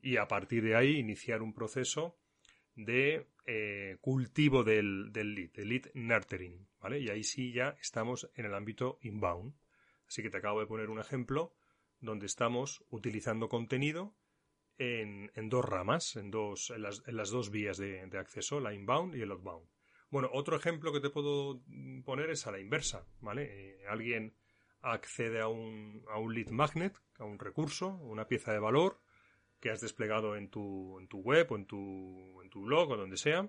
Y 0.00 0.16
a 0.16 0.26
partir 0.26 0.64
de 0.64 0.74
ahí 0.74 0.96
iniciar 0.96 1.42
un 1.42 1.54
proceso 1.54 2.18
de 2.74 3.28
eh, 3.46 3.98
cultivo 4.00 4.64
del, 4.64 5.12
del 5.12 5.36
lead, 5.36 5.52
del 5.52 5.68
lead 5.68 5.84
nurturing, 5.94 6.66
¿vale? 6.80 6.98
Y 6.98 7.08
ahí 7.08 7.22
sí 7.22 7.52
ya 7.52 7.76
estamos 7.80 8.28
en 8.34 8.46
el 8.46 8.54
ámbito 8.54 8.98
inbound. 9.00 9.54
Así 10.08 10.22
que 10.22 10.30
te 10.30 10.38
acabo 10.38 10.58
de 10.58 10.66
poner 10.66 10.90
un 10.90 10.98
ejemplo 10.98 11.54
donde 12.00 12.26
estamos 12.26 12.84
utilizando 12.90 13.48
contenido 13.48 14.16
en, 14.78 15.48
dos 15.48 15.64
ramas, 15.64 16.16
en, 16.16 16.30
las, 16.30 17.30
dos 17.30 17.50
vías 17.50 17.78
de, 17.78 18.18
acceso, 18.18 18.60
la 18.60 18.74
inbound 18.74 19.14
y 19.14 19.22
el 19.22 19.30
outbound. 19.30 19.68
Bueno, 20.10 20.28
otro 20.32 20.56
ejemplo 20.56 20.92
que 20.92 21.00
te 21.00 21.10
puedo 21.10 21.62
poner 22.04 22.30
es 22.30 22.46
a 22.46 22.52
la 22.52 22.60
inversa, 22.60 23.06
¿vale? 23.20 23.48
Eh, 23.50 23.86
alguien 23.88 24.34
accede 24.82 25.40
a 25.40 25.48
un, 25.48 26.04
lead 26.34 26.50
magnet, 26.50 27.00
a 27.18 27.24
un 27.24 27.38
recurso, 27.38 27.88
una 27.88 28.26
pieza 28.26 28.52
de 28.52 28.58
valor 28.58 29.00
que 29.60 29.70
has 29.70 29.80
desplegado 29.80 30.36
en 30.36 30.50
tu, 30.50 30.98
web 31.12 31.52
o 31.52 31.56
en 31.56 31.66
tu, 31.66 32.42
blog 32.54 32.90
o 32.90 32.96
donde 32.96 33.16
sea, 33.16 33.48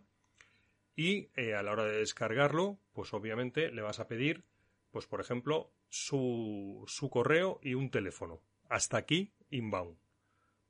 y 0.95 1.31
eh, 1.35 1.55
a 1.55 1.63
la 1.63 1.71
hora 1.71 1.85
de 1.85 1.97
descargarlo, 1.97 2.79
pues 2.93 3.13
obviamente 3.13 3.71
le 3.71 3.81
vas 3.81 3.99
a 3.99 4.07
pedir, 4.07 4.45
pues 4.91 5.07
por 5.07 5.19
ejemplo, 5.19 5.73
su 5.89 6.85
correo 7.11 7.59
y 7.63 7.73
un 7.73 7.89
teléfono. 7.89 8.41
Hasta 8.69 8.97
aquí, 8.97 9.33
inbound. 9.49 10.02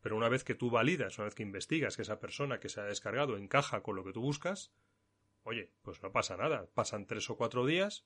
Pero 0.04 0.18
una 0.18 0.28
vez 0.28 0.44
que 0.44 0.54
tú 0.54 0.70
validas, 0.70 1.18
una 1.18 1.26
vez 1.26 1.34
que 1.34 1.44
investigas 1.44 1.96
que 1.96 2.02
esa 2.02 2.20
persona 2.20 2.60
que 2.60 2.68
se 2.68 2.82
ha 2.82 2.84
descargado 2.84 3.38
encaja 3.38 3.82
con 3.82 3.96
lo 3.96 4.04
que 4.04 4.12
tú 4.12 4.20
buscas, 4.20 4.74
oye, 5.44 5.72
pues 5.82 6.04
no 6.04 6.12
pasa 6.12 6.36
nada. 6.36 6.68
Pasan 6.74 7.08
tres 7.08 7.30
o 7.30 7.38
cuatro 7.38 7.66
días 7.66 8.06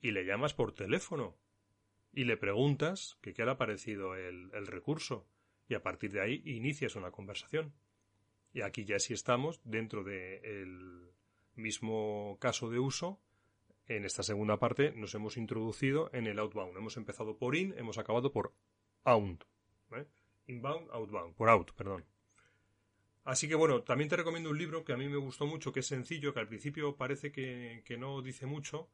y 0.00 0.12
le 0.12 0.24
llamas 0.24 0.54
por 0.54 0.72
teléfono 0.72 1.36
y 2.10 2.24
le 2.24 2.38
preguntas 2.38 3.18
qué 3.20 3.34
le 3.36 3.50
ha 3.50 3.58
parecido 3.58 4.14
el, 4.14 4.66
recurso 4.66 5.28
y 5.68 5.74
a 5.74 5.82
partir 5.82 6.10
de 6.10 6.22
ahí 6.22 6.42
inicias 6.46 6.96
una 6.96 7.10
conversación. 7.10 7.74
Y 8.54 8.62
aquí 8.62 8.86
ya 8.86 8.98
sí 8.98 9.12
estamos 9.12 9.60
dentro 9.62 10.04
del 10.04 11.10
mismo 11.54 12.38
caso 12.40 12.70
de 12.70 12.78
uso. 12.78 13.20
En 13.88 14.06
esta 14.06 14.22
segunda 14.22 14.58
parte 14.58 14.92
nos 14.92 15.14
hemos 15.14 15.36
introducido 15.36 16.08
en 16.14 16.26
el 16.26 16.38
outbound. 16.38 16.78
Hemos 16.78 16.96
empezado 16.96 17.36
por 17.36 17.56
in, 17.56 17.74
hemos 17.76 17.98
acabado 17.98 18.32
por 18.32 18.54
out. 19.04 19.44
Inbound, 20.46 20.90
Outbound, 20.90 21.34
por 21.34 21.48
Out, 21.48 21.72
perdón. 21.72 22.04
Así 23.26 23.48
que 23.48 23.56
bueno, 23.56 23.82
también 23.82 24.08
te 24.08 24.16
recomiendo 24.16 24.50
un 24.50 24.58
libro 24.58 24.84
que 24.84 24.92
a 24.92 24.96
mí 24.96 25.08
me 25.08 25.16
gustó 25.16 25.46
mucho, 25.46 25.72
que 25.72 25.80
es 25.80 25.86
sencillo, 25.86 26.32
que 26.32 26.38
al 26.38 26.46
principio 26.46 26.96
parece 26.96 27.32
que, 27.32 27.82
no 27.98 28.22
dice 28.22 28.46
mucho, 28.46 28.88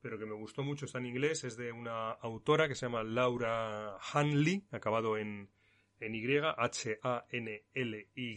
pero 0.00 0.20
que 0.20 0.26
me 0.26 0.34
gustó 0.34 0.62
mucho, 0.62 0.84
está 0.86 0.98
en 0.98 1.06
inglés, 1.06 1.42
es 1.42 1.56
de 1.56 1.72
una 1.72 2.12
autora 2.12 2.68
que 2.68 2.76
se 2.76 2.86
llama 2.86 3.02
Laura 3.02 3.96
Hanley, 4.12 4.68
acabado 4.70 5.18
en, 5.18 5.50
en 5.98 6.14
Y, 6.14 6.24
H-A-N-L-Y, 6.38 8.36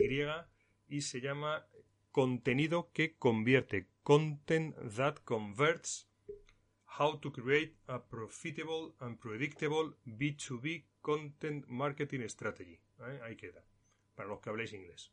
y 0.87 1.01
se 1.01 1.21
llama 1.21 1.67
Contenido 2.11 2.89
que 2.91 3.15
convierte, 3.15 3.87
Content 4.01 4.75
that 4.95 5.17
Converts, 5.25 6.09
How 6.97 7.19
to 7.19 7.31
Create 7.31 7.75
a 7.87 7.99
Profitable 7.99 8.95
and 8.99 9.19
Predictable 9.19 9.91
B2B 10.07 10.85
Content 11.05 11.67
Marketing 11.67 12.21
Strategy. 12.27 12.79
¿eh? 12.97 13.19
Ahí 13.21 13.35
queda, 13.35 13.63
para 14.15 14.27
los 14.27 14.39
que 14.39 14.49
habléis 14.49 14.73
inglés. 14.73 15.11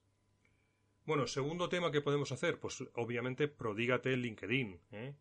Bueno, 1.04 1.26
segundo 1.26 1.68
tema 1.68 1.92
que 1.92 2.00
podemos 2.00 2.32
hacer, 2.32 2.58
pues 2.58 2.82
obviamente 2.94 3.46
prodígate 3.46 4.14
en 4.14 4.22
LinkedIn. 4.22 4.80
¿eh? 4.92 5.14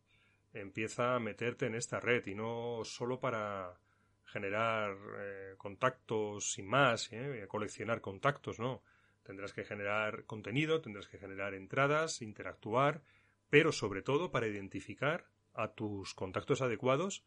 Empieza 0.53 1.15
a 1.15 1.19
meterte 1.19 1.65
en 1.65 1.75
esta 1.75 1.99
red 1.99 2.25
y 2.25 2.35
no 2.35 2.83
solo 2.85 3.19
para 3.19 3.81
generar 4.23 4.95
eh, 5.17 5.55
contactos 5.57 6.53
sin 6.53 6.67
más, 6.67 7.09
coleccionar 7.49 7.99
contactos, 7.99 8.57
no. 8.57 8.81
Tendrás 9.23 9.51
que 9.51 9.65
generar 9.65 10.23
contenido, 10.23 10.79
tendrás 10.79 11.09
que 11.09 11.17
generar 11.17 11.53
entradas, 11.53 12.21
interactuar, 12.21 13.03
pero 13.49 13.73
sobre 13.73 14.03
todo 14.03 14.31
para 14.31 14.47
identificar 14.47 15.25
a 15.53 15.73
tus 15.73 16.13
contactos 16.13 16.61
adecuados 16.61 17.25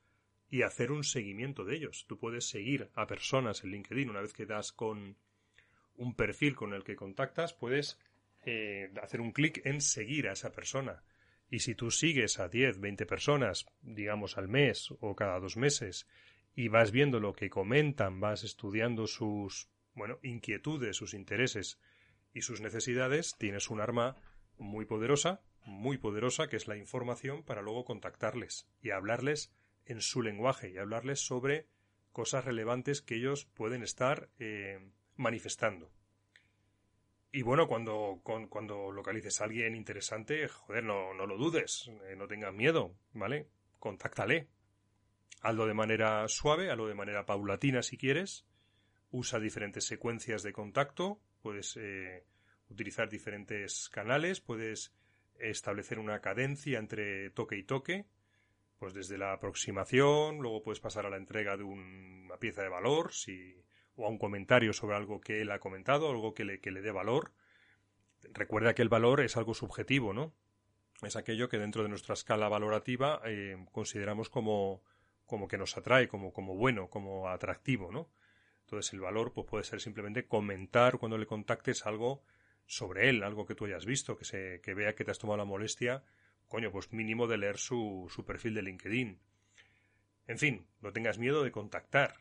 y 0.54 0.62
hacer 0.62 0.92
un 0.92 1.02
seguimiento 1.02 1.64
de 1.64 1.74
ellos. 1.74 2.04
Tú 2.06 2.16
puedes 2.16 2.48
seguir 2.48 2.88
a 2.94 3.08
personas 3.08 3.64
en 3.64 3.72
LinkedIn 3.72 4.08
una 4.08 4.20
vez 4.20 4.32
que 4.32 4.46
das 4.46 4.70
con 4.70 5.16
un 5.96 6.14
perfil 6.14 6.54
con 6.54 6.74
el 6.74 6.84
que 6.84 6.94
contactas, 6.94 7.54
puedes 7.54 7.98
eh, 8.46 8.92
hacer 9.02 9.20
un 9.20 9.32
clic 9.32 9.66
en 9.66 9.80
seguir 9.80 10.28
a 10.28 10.32
esa 10.34 10.52
persona. 10.52 11.02
Y 11.50 11.58
si 11.58 11.74
tú 11.74 11.90
sigues 11.90 12.38
a 12.38 12.46
10, 12.46 12.78
20 12.78 13.04
personas, 13.04 13.66
digamos 13.82 14.38
al 14.38 14.46
mes 14.46 14.94
o 15.00 15.16
cada 15.16 15.40
dos 15.40 15.56
meses, 15.56 16.06
y 16.54 16.68
vas 16.68 16.92
viendo 16.92 17.18
lo 17.18 17.32
que 17.32 17.50
comentan, 17.50 18.20
vas 18.20 18.44
estudiando 18.44 19.08
sus, 19.08 19.68
bueno, 19.96 20.20
inquietudes, 20.22 20.96
sus 20.96 21.14
intereses 21.14 21.80
y 22.32 22.42
sus 22.42 22.60
necesidades, 22.60 23.34
tienes 23.40 23.70
un 23.70 23.80
arma 23.80 24.18
muy 24.56 24.84
poderosa, 24.84 25.42
muy 25.64 25.98
poderosa, 25.98 26.46
que 26.46 26.58
es 26.58 26.68
la 26.68 26.76
información 26.76 27.42
para 27.42 27.60
luego 27.60 27.84
contactarles 27.84 28.68
y 28.80 28.90
hablarles 28.90 29.52
en 29.86 30.00
su 30.00 30.22
lenguaje 30.22 30.70
y 30.70 30.78
hablarles 30.78 31.20
sobre 31.20 31.66
cosas 32.12 32.44
relevantes 32.44 33.02
que 33.02 33.16
ellos 33.16 33.44
pueden 33.44 33.82
estar 33.82 34.30
eh, 34.38 34.78
manifestando. 35.16 35.90
Y 37.32 37.42
bueno, 37.42 37.66
cuando, 37.66 38.20
cuando 38.22 38.92
localices 38.92 39.40
a 39.40 39.44
alguien 39.44 39.74
interesante, 39.74 40.46
joder, 40.46 40.84
no, 40.84 41.12
no 41.14 41.26
lo 41.26 41.36
dudes, 41.36 41.90
eh, 42.06 42.14
no 42.14 42.28
tengas 42.28 42.54
miedo, 42.54 42.94
¿vale? 43.12 43.48
Contáctale. 43.80 44.46
Hazlo 45.42 45.66
de 45.66 45.74
manera 45.74 46.28
suave, 46.28 46.70
hazlo 46.70 46.86
de 46.86 46.94
manera 46.94 47.26
paulatina 47.26 47.82
si 47.82 47.98
quieres. 47.98 48.46
Usa 49.10 49.40
diferentes 49.40 49.84
secuencias 49.84 50.44
de 50.44 50.52
contacto, 50.52 51.20
puedes 51.42 51.76
eh, 51.76 52.24
utilizar 52.68 53.08
diferentes 53.08 53.88
canales, 53.88 54.40
puedes 54.40 54.94
establecer 55.40 55.98
una 55.98 56.20
cadencia 56.20 56.78
entre 56.78 57.30
toque 57.30 57.56
y 57.56 57.64
toque, 57.64 58.06
pues 58.78 58.94
desde 58.94 59.18
la 59.18 59.32
aproximación, 59.32 60.38
luego 60.38 60.62
puedes 60.62 60.80
pasar 60.80 61.06
a 61.06 61.10
la 61.10 61.16
entrega 61.16 61.56
de 61.56 61.64
una 61.64 62.36
pieza 62.38 62.62
de 62.62 62.68
valor, 62.68 63.12
si, 63.12 63.62
o 63.96 64.06
a 64.06 64.08
un 64.08 64.18
comentario 64.18 64.72
sobre 64.72 64.96
algo 64.96 65.20
que 65.20 65.40
él 65.40 65.50
ha 65.50 65.60
comentado, 65.60 66.10
algo 66.10 66.34
que 66.34 66.44
le, 66.44 66.60
que 66.60 66.70
le 66.70 66.82
dé 66.82 66.90
valor. 66.90 67.32
Recuerda 68.32 68.74
que 68.74 68.82
el 68.82 68.88
valor 68.88 69.20
es 69.20 69.36
algo 69.36 69.54
subjetivo, 69.54 70.12
¿no? 70.12 70.34
Es 71.02 71.16
aquello 71.16 71.48
que 71.48 71.58
dentro 71.58 71.82
de 71.82 71.88
nuestra 71.88 72.14
escala 72.14 72.48
valorativa 72.48 73.20
eh, 73.24 73.56
consideramos 73.72 74.30
como, 74.30 74.82
como 75.26 75.48
que 75.48 75.58
nos 75.58 75.76
atrae, 75.76 76.08
como, 76.08 76.32
como 76.32 76.54
bueno, 76.54 76.88
como 76.88 77.28
atractivo, 77.28 77.92
¿no? 77.92 78.08
Entonces 78.64 78.92
el 78.94 79.00
valor 79.00 79.32
pues, 79.32 79.46
puede 79.46 79.64
ser 79.64 79.80
simplemente 79.80 80.26
comentar 80.26 80.98
cuando 80.98 81.18
le 81.18 81.26
contactes 81.26 81.86
algo 81.86 82.22
sobre 82.66 83.10
él, 83.10 83.22
algo 83.22 83.44
que 83.44 83.54
tú 83.54 83.66
hayas 83.66 83.84
visto, 83.84 84.16
que, 84.16 84.24
se, 84.24 84.60
que 84.62 84.74
vea 84.74 84.94
que 84.94 85.04
te 85.04 85.10
has 85.10 85.18
tomado 85.18 85.36
la 85.36 85.44
molestia 85.44 86.02
coño, 86.48 86.70
pues 86.70 86.92
mínimo 86.92 87.26
de 87.26 87.38
leer 87.38 87.58
su, 87.58 88.10
su 88.14 88.24
perfil 88.24 88.54
de 88.54 88.62
LinkedIn. 88.62 89.18
En 90.26 90.38
fin, 90.38 90.66
no 90.80 90.92
tengas 90.92 91.18
miedo 91.18 91.42
de 91.42 91.52
contactar. 91.52 92.14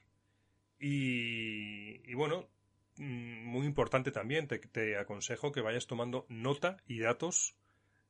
Y, 0.79 2.13
bueno, 2.13 2.49
mm, 2.97 3.45
muy 3.45 3.65
importante 3.65 4.11
también, 4.11 4.47
te, 4.47 4.59
te, 4.59 4.97
aconsejo 4.97 5.51
que 5.51 5.61
vayas 5.61 5.87
tomando 5.87 6.25
nota 6.27 6.77
y 6.85 6.99
datos 6.99 7.55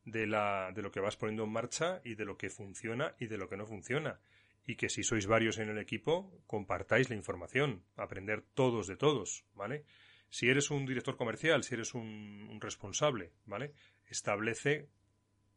de, 0.05 0.25
la, 0.25 0.71
de 0.73 0.81
lo 0.81 0.91
que 0.91 0.99
vas 0.99 1.15
poniendo 1.15 1.43
en 1.43 1.51
marcha 1.51 2.01
y 2.03 2.15
de 2.15 2.25
lo 2.25 2.37
que 2.37 2.49
funciona 2.49 3.15
y 3.19 3.27
de 3.27 3.37
lo 3.37 3.47
que 3.47 3.57
no 3.57 3.67
funciona. 3.67 4.19
Y 4.65 4.75
que 4.75 4.89
si 4.89 5.03
sois 5.03 5.27
varios 5.27 5.59
en 5.59 5.69
el 5.69 5.77
equipo, 5.77 6.41
compartáis 6.47 7.09
la 7.09 7.15
información, 7.15 7.83
aprender 7.95 8.41
todos 8.53 8.87
de 8.87 8.95
todos, 8.95 9.45
¿vale? 9.53 9.85
Si 10.29 10.49
eres 10.49 10.71
un 10.71 10.85
director 10.85 11.15
comercial, 11.15 11.63
si 11.63 11.75
eres 11.75 11.93
un 11.93 12.57
responsable, 12.59 13.33
¿vale? 13.45 13.73
Establece 14.07 14.89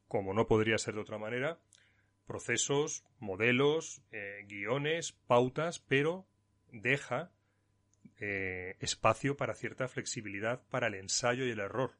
como 0.08 0.34
no 0.34 0.46
podría 0.46 0.78
ser 0.78 0.94
de 0.94 1.00
otra 1.00 1.18
manera, 1.18 1.58
procesos, 2.26 3.04
modelos, 3.18 4.02
eh, 4.10 4.44
guiones, 4.46 5.12
pautas, 5.26 5.80
pero 5.80 6.26
deja 6.72 7.30
eh, 8.18 8.76
espacio 8.80 9.36
para 9.36 9.54
cierta 9.54 9.88
flexibilidad 9.88 10.62
para 10.68 10.88
el 10.88 10.94
ensayo 10.94 11.46
y 11.46 11.50
el 11.50 11.60
error 11.60 11.92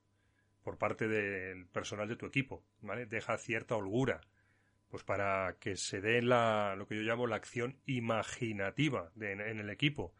por 0.63 0.79
parte 0.79 1.07
del 1.07 1.67
personal 1.67 2.09
de 2.09 2.17
tu 2.17 2.27
equipo, 2.27 2.65
¿vale? 2.81 3.07
Deja 3.07 3.39
cierta 3.39 3.77
holgura, 3.77 4.23
pues 4.89 5.05
para 5.05 5.59
que 5.61 5.77
se 5.77 6.01
dé 6.01 6.23
la, 6.23 6.75
lo 6.75 6.89
que 6.89 6.97
yo 6.97 7.03
llamo 7.03 7.29
la 7.29 7.37
acción 7.37 7.79
imaginativa 7.87 9.13
en 9.21 9.61
el 9.61 9.71
equipo. 9.71 10.13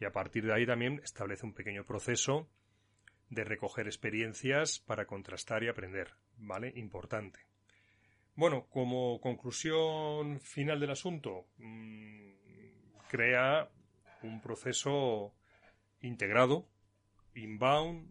Y 0.00 0.04
a 0.04 0.10
partir 0.10 0.44
de 0.44 0.54
ahí 0.54 0.66
también 0.66 1.00
establece 1.04 1.46
un 1.46 1.54
pequeño 1.54 1.84
proceso 1.84 2.50
de 3.30 3.44
recoger 3.44 3.86
experiencias 3.86 4.80
para 4.80 5.06
contrastar 5.06 5.62
y 5.62 5.68
aprender, 5.68 6.16
¿vale? 6.38 6.72
Importante. 6.76 7.40
Bueno, 8.34 8.66
como 8.70 9.20
conclusión 9.20 10.40
final 10.40 10.80
del 10.80 10.90
asunto, 10.90 11.46
mm, 11.58 12.32
crea 13.08 13.70
un 14.22 14.40
proceso 14.40 15.34
integrado, 16.00 16.66
inbound, 17.34 18.10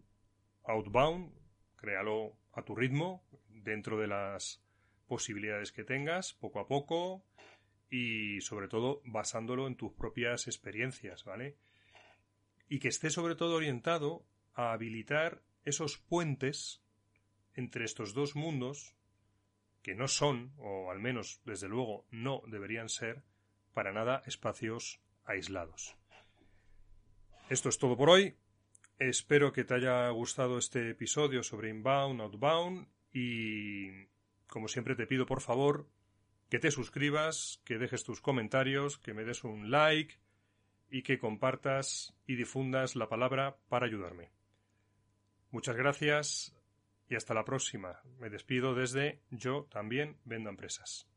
outbound, 0.64 1.32
créalo 1.76 2.36
a 2.52 2.62
tu 2.62 2.74
ritmo, 2.74 3.24
dentro 3.48 3.98
de 3.98 4.06
las 4.06 4.62
posibilidades 5.06 5.72
que 5.72 5.84
tengas, 5.84 6.34
poco 6.34 6.60
a 6.60 6.68
poco, 6.68 7.24
y 7.90 8.40
sobre 8.40 8.68
todo 8.68 9.02
basándolo 9.04 9.66
en 9.66 9.76
tus 9.76 9.92
propias 9.92 10.46
experiencias, 10.46 11.24
¿vale? 11.24 11.56
Y 12.68 12.78
que 12.78 12.88
esté 12.88 13.10
sobre 13.10 13.34
todo 13.34 13.56
orientado 13.56 14.24
a 14.54 14.72
habilitar 14.72 15.42
esos 15.64 15.98
puentes 15.98 16.82
entre 17.54 17.84
estos 17.84 18.14
dos 18.14 18.34
mundos 18.34 18.94
que 19.82 19.94
no 19.94 20.08
son, 20.08 20.52
o 20.58 20.90
al 20.90 21.00
menos 21.00 21.40
desde 21.44 21.68
luego 21.68 22.06
no 22.10 22.42
deberían 22.46 22.88
ser, 22.88 23.22
para 23.74 23.92
nada 23.92 24.22
espacios 24.26 25.00
aislados. 25.24 25.96
Esto 27.48 27.68
es 27.68 27.78
todo 27.78 27.96
por 27.96 28.10
hoy. 28.10 28.36
Espero 28.98 29.52
que 29.52 29.64
te 29.64 29.74
haya 29.74 30.08
gustado 30.10 30.58
este 30.58 30.90
episodio 30.90 31.42
sobre 31.42 31.70
inbound, 31.70 32.20
outbound 32.20 32.86
y 33.12 34.06
como 34.46 34.68
siempre 34.68 34.94
te 34.94 35.06
pido 35.06 35.26
por 35.26 35.40
favor 35.40 35.88
que 36.48 36.58
te 36.58 36.70
suscribas, 36.70 37.62
que 37.64 37.78
dejes 37.78 38.04
tus 38.04 38.20
comentarios, 38.20 38.98
que 38.98 39.14
me 39.14 39.24
des 39.24 39.42
un 39.42 39.70
like 39.70 40.18
y 40.90 41.02
que 41.02 41.18
compartas 41.18 42.14
y 42.26 42.36
difundas 42.36 42.94
la 42.94 43.08
palabra 43.08 43.56
para 43.70 43.86
ayudarme. 43.86 44.30
Muchas 45.50 45.76
gracias 45.76 46.54
y 47.12 47.16
hasta 47.16 47.34
la 47.34 47.44
próxima. 47.44 48.00
Me 48.18 48.30
despido 48.30 48.74
desde 48.74 49.20
Yo 49.30 49.66
también 49.70 50.16
vendo 50.24 50.48
empresas. 50.48 51.11